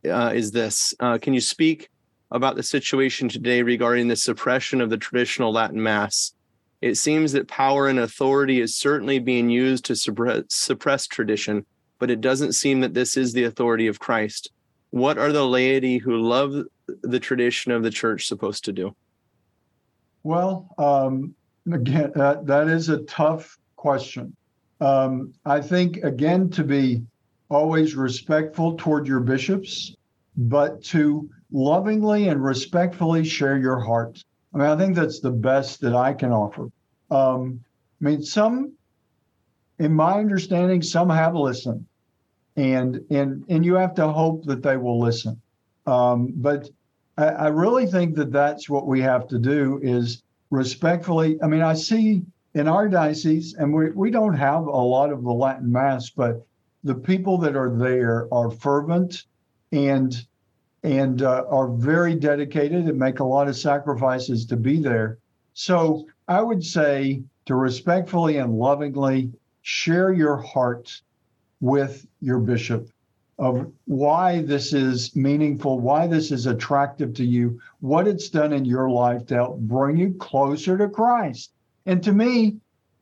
[0.09, 1.89] uh, is this: uh, Can you speak
[2.31, 6.33] about the situation today regarding the suppression of the traditional Latin Mass?
[6.81, 11.65] It seems that power and authority is certainly being used to suppress, suppress tradition,
[11.99, 14.51] but it doesn't seem that this is the authority of Christ.
[14.91, 16.65] What are the laity who love
[17.01, 18.95] the tradition of the church supposed to do?
[20.23, 21.35] Well, um,
[21.71, 24.35] again, that, that is a tough question.
[24.81, 27.01] Um, I think, again, to be
[27.49, 29.95] always respectful toward your bishops,
[30.37, 34.23] but to lovingly and respectfully share your heart.
[34.55, 36.69] I mean, I think that's the best that I can offer.
[37.11, 37.59] Um,
[38.01, 38.71] I mean, some,
[39.79, 41.85] in my understanding, some have listened,
[42.55, 45.41] and and and you have to hope that they will listen.
[45.85, 46.69] Um, but
[47.17, 51.37] I, I really think that that's what we have to do is respectfully.
[51.43, 55.21] I mean, I see in our diocese, and we, we don't have a lot of
[55.23, 56.45] the Latin Mass, but
[56.85, 59.25] the people that are there are fervent
[59.73, 60.25] and
[60.85, 65.17] and uh, are very dedicated and make a lot of sacrifices to be there.
[65.55, 69.31] So I would say to respectfully and lovingly
[69.63, 71.01] share your heart
[71.59, 72.87] with your bishop
[73.39, 78.63] of why this is meaningful, why this is attractive to you, what it's done in
[78.63, 81.51] your life to help bring you closer to Christ.
[81.87, 82.57] And to me,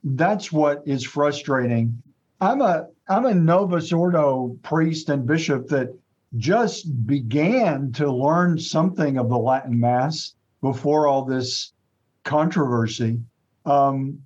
[0.05, 2.01] that's what is frustrating.
[2.39, 5.93] I'm a I'm a Novus Ordo priest and bishop that
[6.37, 11.73] just began to learn something of the Latin Mass before all this
[12.23, 13.19] controversy.
[13.65, 14.23] Um,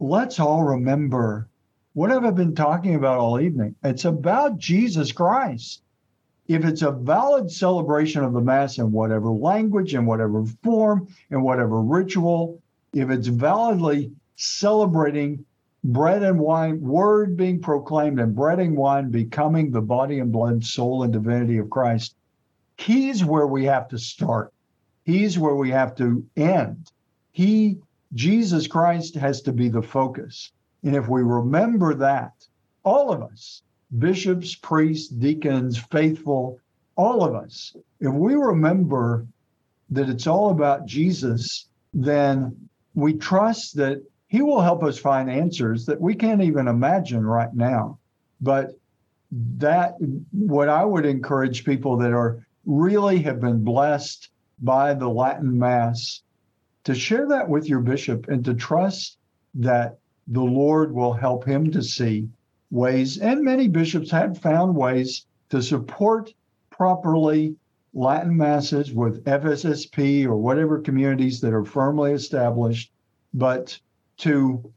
[0.00, 1.48] let's all remember
[1.94, 3.74] what have I been talking about all evening?
[3.84, 5.82] It's about Jesus Christ.
[6.48, 11.42] If it's a valid celebration of the Mass in whatever language, in whatever form, in
[11.42, 12.60] whatever ritual,
[12.94, 15.44] if it's validly celebrating
[15.84, 20.64] bread and wine, word being proclaimed, and bread and wine becoming the body and blood,
[20.64, 22.14] soul, and divinity of Christ,
[22.76, 24.52] he's where we have to start.
[25.04, 26.90] He's where we have to end.
[27.32, 27.78] He,
[28.14, 30.52] Jesus Christ, has to be the focus.
[30.84, 32.32] And if we remember that,
[32.84, 33.62] all of us,
[33.98, 36.58] bishops, priests, deacons, faithful,
[36.96, 39.26] all of us, if we remember
[39.90, 44.02] that it's all about Jesus, then we trust that
[44.32, 47.98] he will help us find answers that we can't even imagine right now.
[48.40, 48.70] But
[49.30, 49.96] that,
[50.30, 54.30] what I would encourage people that are really have been blessed
[54.62, 56.22] by the Latin Mass
[56.84, 59.18] to share that with your bishop and to trust
[59.56, 62.26] that the Lord will help him to see
[62.70, 66.32] ways, and many bishops have found ways to support
[66.70, 67.54] properly
[67.92, 72.90] Latin masses with FSSP or whatever communities that are firmly established,
[73.34, 73.78] but
[74.18, 74.72] to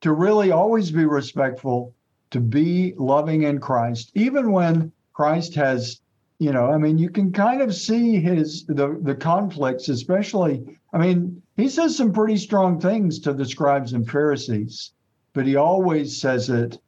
[0.00, 1.94] to really always be respectful,
[2.30, 6.00] to be loving in Christ, even when Christ has,
[6.38, 10.62] you know, I mean, you can kind of see his the the conflicts, especially.
[10.92, 14.92] I mean, he says some pretty strong things to the scribes and Pharisees,
[15.32, 16.78] but he always says it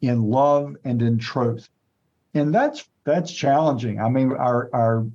[0.00, 1.68] in love and in truth.
[2.34, 4.00] And that's that's challenging.
[4.00, 5.06] I mean, our our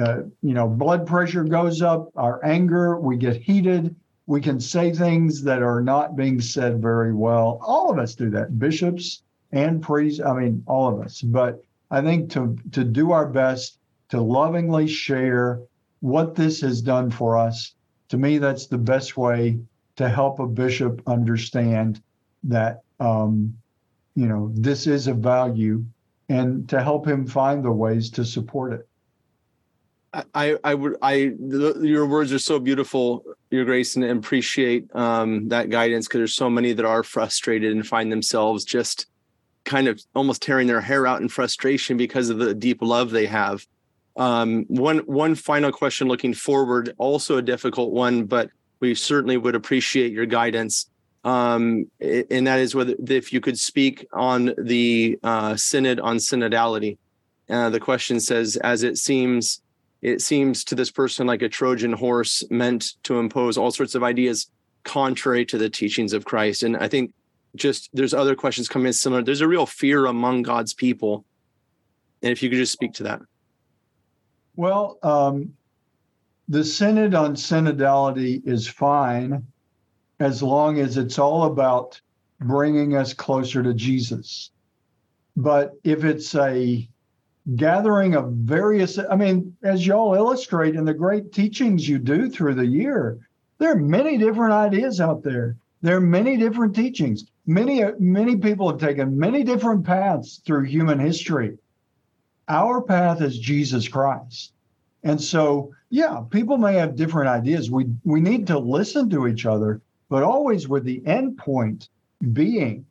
[0.00, 3.94] uh, you know blood pressure goes up, our anger, we get heated,
[4.26, 7.58] we can say things that are not being said very well.
[7.60, 9.22] All of us do that, bishops
[9.52, 10.20] and priests.
[10.20, 11.20] I mean, all of us.
[11.20, 13.78] But I think to to do our best
[14.10, 15.60] to lovingly share
[16.00, 17.74] what this has done for us.
[18.08, 19.58] To me, that's the best way
[19.96, 22.02] to help a bishop understand
[22.44, 23.56] that um,
[24.14, 25.84] you know this is a value,
[26.28, 28.88] and to help him find the ways to support it.
[30.34, 31.32] I, I would, I,
[31.80, 36.50] your words are so beautiful, Your Grace, and appreciate um, that guidance because there's so
[36.50, 39.06] many that are frustrated and find themselves just
[39.64, 43.26] kind of almost tearing their hair out in frustration because of the deep love they
[43.26, 43.66] have.
[44.16, 48.50] Um, one, one final question looking forward, also a difficult one, but
[48.80, 50.90] we certainly would appreciate your guidance.
[51.24, 56.98] Um, and that is whether if you could speak on the uh, synod on synodality.
[57.48, 59.60] Uh, the question says, as it seems
[60.04, 64.02] it seems to this person like a Trojan horse meant to impose all sorts of
[64.02, 64.50] ideas
[64.84, 66.62] contrary to the teachings of Christ.
[66.62, 67.14] And I think
[67.56, 69.22] just there's other questions coming in similar.
[69.22, 71.24] There's a real fear among God's people.
[72.22, 73.22] And if you could just speak to that.
[74.56, 75.54] Well, um,
[76.48, 79.46] the synod on synodality is fine
[80.20, 81.98] as long as it's all about
[82.40, 84.50] bringing us closer to Jesus.
[85.34, 86.86] But if it's a
[87.56, 92.54] gathering of various i mean as y'all illustrate in the great teachings you do through
[92.54, 93.18] the year
[93.58, 95.56] there are many different ideas out there.
[95.80, 97.24] There are many different teachings.
[97.46, 101.56] Many many people have taken many different paths through human history.
[102.48, 104.52] Our path is jesus christ.
[105.02, 107.70] And so yeah people may have different ideas.
[107.70, 111.88] We we need to listen to each other but always with the end point
[112.32, 112.86] being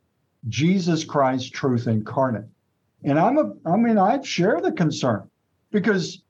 [0.48, 2.48] jesus christ truth incarnate
[3.04, 5.28] and I'm a, I mean, I share the concern
[5.70, 6.22] because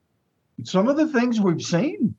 [0.63, 2.15] some of the things we've seen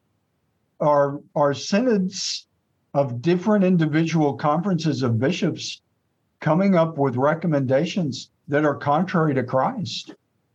[0.80, 2.46] are are synods
[2.94, 5.82] of different individual conferences of bishops
[6.40, 10.14] coming up with recommendations that are contrary to Christ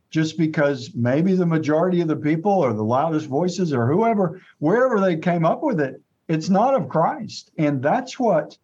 [0.09, 4.99] just because maybe the majority of the people or the loudest voices or whoever wherever
[4.99, 7.51] they came up with it it's not of Christ.
[7.57, 8.57] And that's what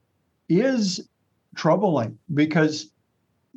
[0.47, 1.09] is
[1.55, 2.91] troubling because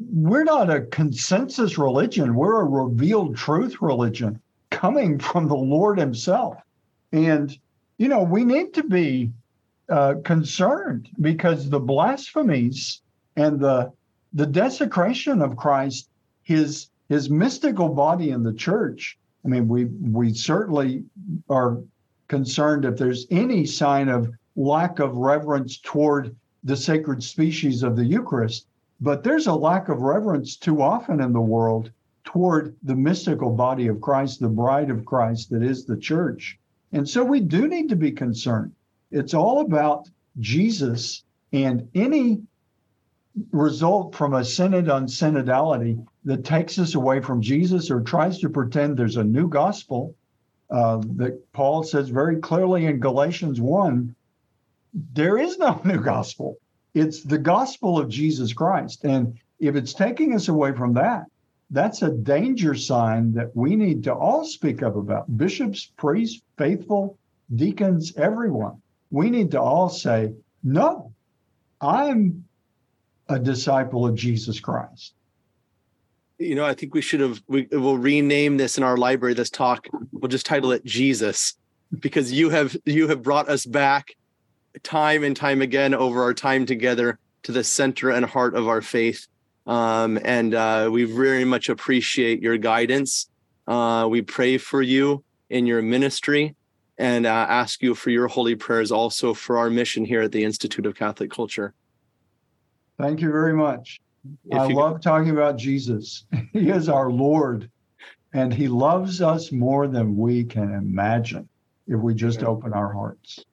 [0.00, 2.34] we're not a consensus religion.
[2.34, 4.40] We're a revealed truth religion
[4.70, 6.56] coming from the Lord Himself.
[7.12, 7.56] And,
[7.98, 9.30] you know, we need to be
[9.88, 13.02] uh, concerned because the blasphemies
[13.36, 13.92] and the
[14.32, 16.08] the desecration of Christ,
[16.42, 19.18] his his mystical body in the church.
[19.44, 21.04] I mean, we we certainly
[21.48, 21.78] are
[22.28, 28.04] concerned if there's any sign of lack of reverence toward the sacred species of the
[28.04, 28.66] Eucharist.
[29.00, 31.90] But there's a lack of reverence too often in the world
[32.24, 36.58] toward the mystical body of Christ, the bride of Christ that is the church.
[36.92, 38.72] And so we do need to be concerned.
[39.10, 42.42] It's all about Jesus and any
[43.52, 48.50] result from a synod on synodality that takes us away from Jesus or tries to
[48.50, 50.14] pretend there's a new gospel
[50.70, 54.14] uh, that Paul says very clearly in Galatians 1
[55.14, 56.58] there is no new gospel.
[56.94, 59.04] It's the gospel of Jesus Christ.
[59.04, 61.24] And if it's taking us away from that,
[61.70, 65.36] that's a danger sign that we need to all speak up about.
[65.36, 67.16] Bishops, priests, faithful,
[67.54, 68.82] deacons, everyone.
[69.10, 70.32] We need to all say,
[70.64, 71.12] no,
[71.80, 72.44] I'm
[73.28, 75.14] a disciple of Jesus Christ.
[76.38, 79.50] You know, I think we should have, we will rename this in our library, this
[79.50, 79.86] talk.
[80.10, 81.54] We'll just title it Jesus
[82.00, 84.16] because you have, you have brought us back
[84.82, 88.82] time and time again over our time together to the center and heart of our
[88.82, 89.26] faith.
[89.66, 93.28] Um, and uh, we very much appreciate your guidance.
[93.66, 96.54] Uh, we pray for you in your ministry
[96.98, 100.44] and uh, ask you for your holy prayers also for our mission here at the
[100.44, 101.72] Institute of Catholic Culture.
[102.98, 104.00] Thank you very much.
[104.44, 105.02] If I love could...
[105.02, 106.24] talking about Jesus.
[106.52, 107.70] he is our Lord,
[108.34, 111.48] and He loves us more than we can imagine
[111.86, 113.44] if we just open our hearts.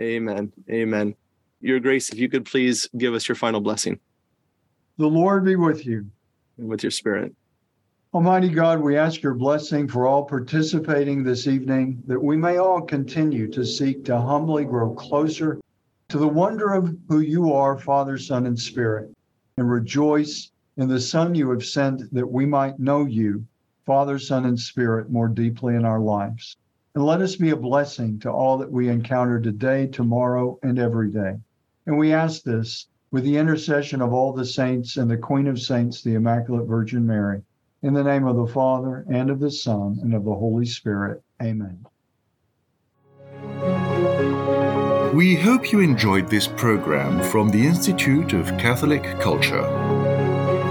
[0.00, 0.52] Amen.
[0.70, 1.14] Amen.
[1.60, 3.98] Your grace, if you could please give us your final blessing.
[4.98, 6.06] The Lord be with you.
[6.58, 7.34] And with your spirit.
[8.14, 12.80] Almighty God, we ask your blessing for all participating this evening, that we may all
[12.80, 15.60] continue to seek to humbly grow closer
[16.08, 19.10] to the wonder of who you are, Father, Son, and Spirit,
[19.58, 23.44] and rejoice in the Son you have sent that we might know you,
[23.84, 26.56] Father, Son, and Spirit, more deeply in our lives.
[26.96, 31.10] And let us be a blessing to all that we encounter today, tomorrow, and every
[31.10, 31.34] day.
[31.84, 35.60] And we ask this with the intercession of all the saints and the Queen of
[35.60, 37.42] Saints, the Immaculate Virgin Mary.
[37.82, 41.22] In the name of the Father, and of the Son, and of the Holy Spirit.
[41.42, 41.84] Amen.
[45.14, 49.85] We hope you enjoyed this program from the Institute of Catholic Culture.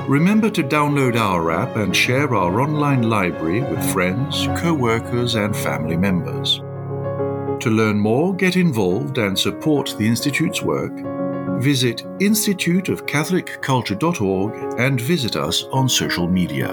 [0.08, 5.56] Remember to download our app and share our online library with friends, co workers, and
[5.56, 6.60] family members.
[7.64, 10.94] To learn more, get involved, and support the Institute's work,
[11.60, 16.70] visit instituteofcatholicculture.org and visit us on social media.